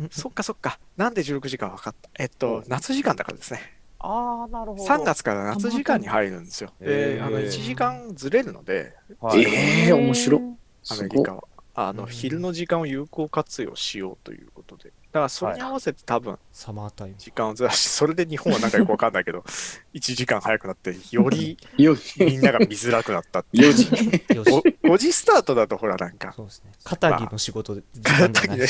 [0.10, 0.80] そっかそっか。
[0.97, 2.10] なんで16時間分かった？
[2.18, 3.62] えっと、夏時間だからですね。
[3.99, 4.84] ああ、なるほど。
[4.84, 6.72] 3月から夏時間に入るんですよ。
[6.80, 9.43] で、あの1時間ずれるので、はい。
[9.43, 10.41] ええ面白い。
[10.89, 11.43] アすごいメリカは。
[11.74, 14.91] あの、うん昼の時間を有効活用しようということで。
[15.12, 17.16] だからそれに合わせて多分サマータイム。
[17.18, 19.39] 時間をずらして、それで日本はなんかよくわかんないけど、
[19.93, 23.74] 1時間早くなって、より よみんなが見づらくなったっていう。
[23.74, 24.36] 4時。
[24.36, 24.51] よし。
[24.84, 26.72] 5時スタートだとほらなんか、そうですね。
[26.86, 28.57] 肩着の仕事で時間がない。
[28.57, 28.68] 9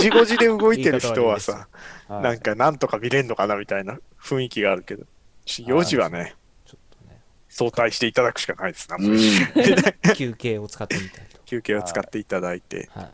[0.00, 1.68] 時5時で動いてる人はさ、
[2.08, 2.22] はい。
[2.22, 5.04] なんかなんとか見れんのかなみたいな雰囲気があるけど、
[5.46, 6.34] 4時はね、
[6.66, 7.20] ちょっとね。
[7.48, 10.14] 相対していただくしかないですな、うん。
[10.16, 11.40] 休憩を使ってみたりと。
[11.44, 13.12] 休憩を使っていただいて、はい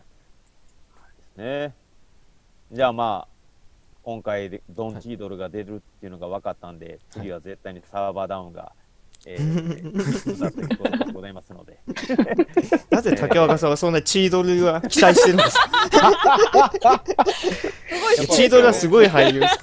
[1.39, 1.72] ね。
[2.72, 3.28] じゃあまあ、
[4.03, 8.72] 今回でドンチードルが出るっていうのが分かったんで、次は絶対にサーバーダウンが、
[9.24, 11.78] えー、 だということでございますので。
[12.91, 15.57] なぜ竹若さんはそんなチードルは期待してるんです
[16.80, 17.05] か？
[18.30, 19.59] チードルはすごい俳優です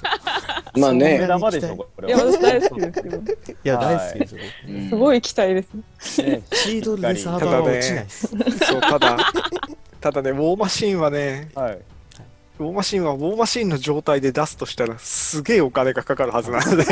[0.80, 1.26] まあね。
[1.26, 2.24] 玉でしょ、これいや、は。
[2.24, 3.16] 私大好きですけど。
[3.18, 3.22] い
[3.64, 5.74] や大好きですようんすごい期待です
[6.22, 6.30] ね。
[6.30, 9.16] ねチードルでサーバーは落ちないですそう、ただ、
[10.06, 11.78] ただね、ウォーマシーンはね、はい。
[12.60, 16.86] ウォーマシーンはウォーマシーンの状態で出すとしたら、すげえお金がかかるはずなので、そう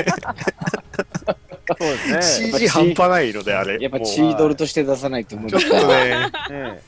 [1.78, 2.50] ですね。
[2.58, 3.78] CG 半端ないので、あれ。
[3.80, 6.82] やっぱチードルとして出さないと思うちょっとね、ね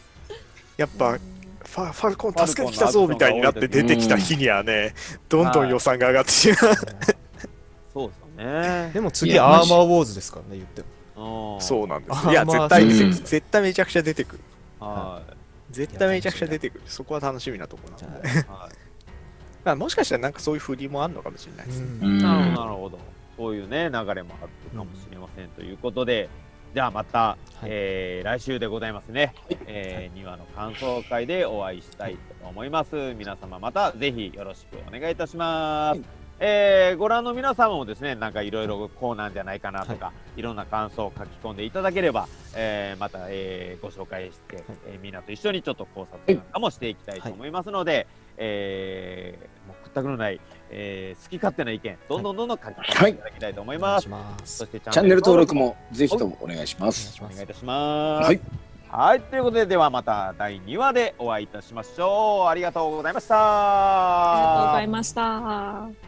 [0.77, 4.95] やっぱ、ファファルコン助けてきたぞみたいになって出てきた日にはね、
[5.29, 6.59] どんどん予算が上がってしまう。
[7.95, 8.91] そうですよね。
[8.93, 12.27] でも次アーマーウォーズですからね言ってもうんそうなんです。
[12.27, 14.41] あいや、まあ絶対、うん絶対めちゃくちゃ出てくる。
[14.81, 15.36] はい。
[15.77, 16.85] 絶対めちゃくちゃ出てくる。
[16.87, 18.29] そこは楽しみなところなので。
[18.49, 18.87] はい
[19.65, 22.23] まあもしかしたらなんかそういう振りもあるのかもしれないですね。
[22.23, 22.99] なるほど、なるほど。
[23.37, 26.29] そういうね、流れもあるかもしれませんということで、
[26.73, 29.35] じゃあまた、えー来週でございますね。
[29.67, 33.15] え2話の感想会でお会いしたいと思います。
[33.15, 36.16] 皆様またぜひよろしくお願いいたします。
[36.39, 48.07] えーご覧の皆様もですね、なんかいろいろこうなんじゃないかなとか、い、ろんな感想を書き込んでいただければ、えーまた、えーご紹介して、えーみんなと一緒にちょっと考察なんかもしていきたいと思いますので、
[48.37, 54.07] えーもう屈託のない、えー好き勝手な意見、どんどんどんどん書き込んでいただきたいと思います。
[54.09, 57.19] お願いしますそしてチチャンネル登録もぜひともお願いします。
[57.21, 58.27] お願いしますお願いいたします。
[58.27, 58.41] はい。
[58.89, 62.49] はい、ということで、ではまた第2話でお会いいたしましょう。
[62.49, 63.35] ありがとうございました。
[63.37, 66.06] ありがとうございました。